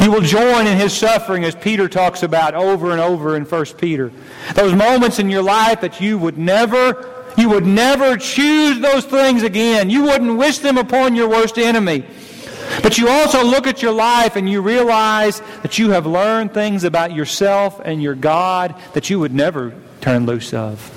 You 0.01 0.11
will 0.11 0.21
join 0.21 0.67
in 0.67 0.77
his 0.77 0.93
suffering 0.93 1.45
as 1.45 1.55
Peter 1.55 1.89
talks 1.89 2.23
about 2.23 2.55
over 2.55 2.93
and 2.93 3.01
over 3.01 3.37
in 3.37 3.45
1 3.45 3.65
Peter. 3.79 4.13
Those 4.55 4.75
moments 4.75 5.19
in 5.19 5.31
your 5.31 5.43
life 5.43 5.81
that 5.81 6.01
you 6.01 6.19
would 6.19 6.39
never 6.39 7.13
you 7.37 7.51
would 7.51 7.67
never 7.67 8.17
choose 8.17 8.81
those 8.81 9.05
things 9.05 9.43
again. 9.43 9.91
You 9.91 10.05
wouldn't 10.05 10.39
wish 10.39 10.59
them 10.61 10.79
upon 10.79 11.15
your 11.17 11.29
worst 11.29 11.59
enemy. 11.59 12.07
But 12.83 12.97
you 12.97 13.09
also 13.11 13.45
look 13.45 13.67
at 13.67 13.83
your 13.83 13.93
life 13.93 14.37
and 14.37 14.49
you 14.49 14.63
realize 14.63 15.41
that 15.63 15.79
you 15.79 15.91
have 15.91 16.07
learned 16.07 16.55
things 16.55 16.85
about 16.85 17.13
yourself 17.13 17.79
and 17.85 18.03
your 18.03 18.15
God 18.15 18.75
that 18.95 19.11
you 19.11 19.21
would 19.21 19.35
never 19.35 19.75
turn 20.01 20.25
loose 20.25 20.55
of. 20.55 20.93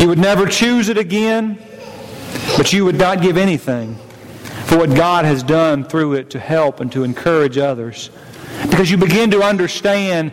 You 0.00 0.08
would 0.08 0.18
never 0.18 0.46
choose 0.46 0.88
it 0.88 0.98
again, 0.98 1.58
but 2.56 2.72
you 2.72 2.84
would 2.84 2.98
not 2.98 3.22
give 3.22 3.36
anything 3.36 3.96
for 4.66 4.78
what 4.78 4.94
God 4.94 5.24
has 5.24 5.42
done 5.42 5.84
through 5.84 6.14
it 6.14 6.30
to 6.30 6.38
help 6.38 6.80
and 6.80 6.90
to 6.92 7.04
encourage 7.04 7.58
others. 7.58 8.10
Because 8.68 8.90
you 8.90 8.96
begin 8.96 9.30
to 9.32 9.42
understand 9.42 10.32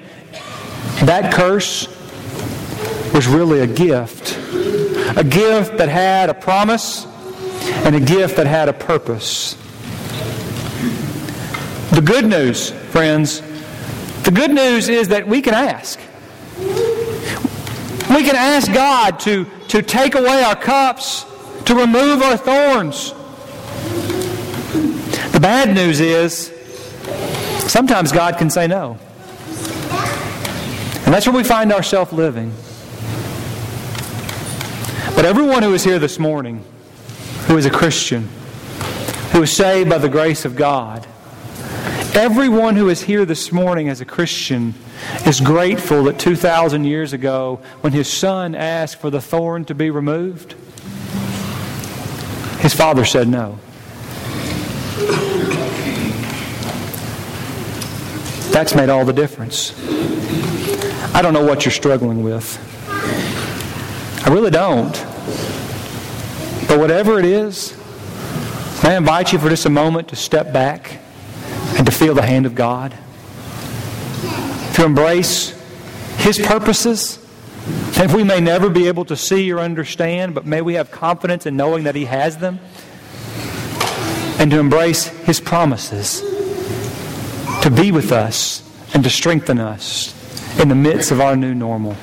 that 1.04 1.34
curse 1.34 1.88
was 3.14 3.28
really 3.28 3.60
a 3.60 3.68
gift 3.68 4.40
a 5.16 5.24
gift 5.24 5.78
that 5.78 5.90
had 5.90 6.30
a 6.30 6.34
promise 6.34 7.06
and 7.86 7.96
a 7.96 8.00
gift 8.00 8.38
that 8.38 8.48
had 8.48 8.68
a 8.68 8.74
purpose. 8.74 9.54
The 11.92 12.02
good 12.02 12.26
news, 12.26 12.72
friends, 12.72 13.42
the 14.24 14.32
good 14.32 14.52
news 14.52 14.90
is 14.90 15.10
that 15.10 15.28
we 15.28 15.42
can 15.42 15.54
ask. 15.54 16.00
We 18.10 18.24
can 18.24 18.36
ask 18.36 18.72
God 18.74 19.20
to, 19.22 19.46
to 19.70 19.82
take 19.82 20.16
away 20.16 20.44
our 20.44 20.56
cups, 20.56 21.26
to 21.66 21.76
remove 21.76 22.22
our 22.22 22.38
thorns. 22.38 23.14
The 25.34 25.40
bad 25.40 25.74
news 25.74 26.00
is 26.00 26.54
sometimes 27.68 28.12
God 28.12 28.38
can 28.38 28.52
say 28.52 28.68
no. 28.68 29.00
And 31.06 31.12
that's 31.12 31.26
where 31.26 31.36
we 31.36 31.44
find 31.44 31.74
ourselves 31.74 32.14
living. 32.14 32.54
But 35.16 35.26
everyone 35.26 35.64
who 35.64 35.74
is 35.74 35.84
here 35.84 35.98
this 35.98 36.20
morning, 36.20 36.64
who 37.48 37.58
is 37.58 37.66
a 37.66 37.72
Christian, 37.72 38.30
who 39.32 39.42
is 39.42 39.52
saved 39.52 39.90
by 39.90 39.98
the 39.98 40.08
grace 40.08 40.46
of 40.46 40.56
God, 40.56 41.08
everyone 42.14 42.76
who 42.76 42.90
is 42.90 43.02
here 43.02 43.26
this 43.26 43.52
morning 43.52 43.90
as 43.90 44.02
a 44.02 44.06
Christian 44.06 44.76
is 45.26 45.40
grateful 45.40 46.04
that 46.04 46.20
2,000 46.20 46.84
years 46.84 47.12
ago, 47.12 47.60
when 47.82 47.92
his 47.92 48.08
son 48.08 48.54
asked 48.54 49.02
for 49.02 49.10
the 49.10 49.20
thorn 49.20 49.66
to 49.66 49.74
be 49.74 49.90
removed, 49.90 50.54
his 52.62 52.76
father 52.76 53.04
said 53.04 53.28
no. 53.28 53.58
That's 58.52 58.76
made 58.76 58.90
all 58.90 59.04
the 59.04 59.14
difference. 59.14 59.74
I 61.16 61.22
don't 61.22 61.34
know 61.34 61.44
what 61.44 61.66
you're 61.66 61.72
struggling 61.72 62.24
with. 62.24 62.60
I 64.26 64.30
really 64.30 64.52
don't. 64.52 64.94
But 66.68 66.80
whatever 66.80 67.20
it 67.20 67.26
is, 67.26 67.76
may 68.84 68.94
I 68.94 68.98
invite 68.98 69.34
you 69.34 69.40
for 69.40 69.50
just 69.50 69.66
a 69.66 69.70
moment 69.70 70.08
to 70.10 70.16
step 70.16 70.54
back 70.54 71.00
and 71.78 71.86
to 71.86 71.92
feel 71.92 72.14
the 72.14 72.22
hand 72.22 72.46
of 72.46 72.56
God, 72.56 72.96
to 74.76 74.86
embrace 74.86 75.50
His 76.18 76.40
purposes. 76.40 77.20
And 78.00 78.14
we 78.14 78.24
may 78.24 78.40
never 78.40 78.70
be 78.70 78.88
able 78.88 79.06
to 79.06 79.16
see 79.16 79.52
or 79.52 79.60
understand, 79.60 80.36
but 80.36 80.46
may 80.46 80.62
we 80.62 80.76
have 80.76 80.92
confidence 80.92 81.46
in 81.46 81.58
knowing 81.58 81.84
that 81.84 81.96
He 81.96 82.06
has 82.06 82.38
them. 82.38 82.60
And 84.44 84.52
to 84.52 84.60
embrace 84.60 85.06
His 85.06 85.40
promises, 85.40 86.20
to 87.62 87.72
be 87.72 87.94
with 87.94 88.12
us 88.12 88.62
and 88.94 89.02
to 89.06 89.10
strengthen 89.10 89.58
us 89.58 90.14
in 90.60 90.68
the 90.68 90.76
midst 90.76 91.12
of 91.12 91.22
our 91.22 91.38
new 91.38 91.56
normal. 91.56 91.96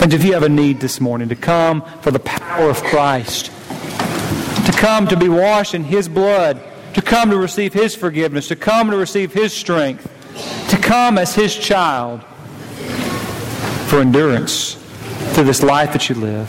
And 0.00 0.14
if 0.14 0.22
you 0.22 0.34
have 0.34 0.44
a 0.44 0.48
need 0.48 0.78
this 0.78 1.00
morning, 1.00 1.28
to 1.28 1.34
come 1.34 1.82
for 2.02 2.12
the 2.12 2.20
power 2.20 2.70
of 2.70 2.84
Christ, 2.84 3.46
to 3.46 4.72
come 4.76 5.08
to 5.08 5.16
be 5.16 5.28
washed 5.28 5.74
in 5.74 5.82
His 5.82 6.08
blood, 6.08 6.62
to 6.94 7.02
come 7.02 7.30
to 7.30 7.36
receive 7.36 7.72
His 7.72 7.96
forgiveness, 7.96 8.46
to 8.46 8.54
come 8.54 8.88
to 8.92 8.96
receive 8.96 9.32
His 9.32 9.52
strength, 9.52 10.08
to 10.70 10.76
come 10.76 11.18
as 11.18 11.34
His 11.34 11.56
child 11.56 12.22
for 13.88 13.98
endurance 13.98 14.74
through 15.32 15.42
this 15.42 15.64
life 15.64 15.92
that 15.94 16.08
you 16.08 16.14
live. 16.14 16.48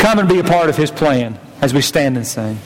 Come 0.00 0.18
and 0.18 0.28
be 0.28 0.40
a 0.40 0.44
part 0.44 0.68
of 0.68 0.76
His 0.76 0.90
plan 0.90 1.38
as 1.60 1.72
we 1.72 1.80
stand 1.80 2.16
and 2.16 2.26
sing. 2.26 2.58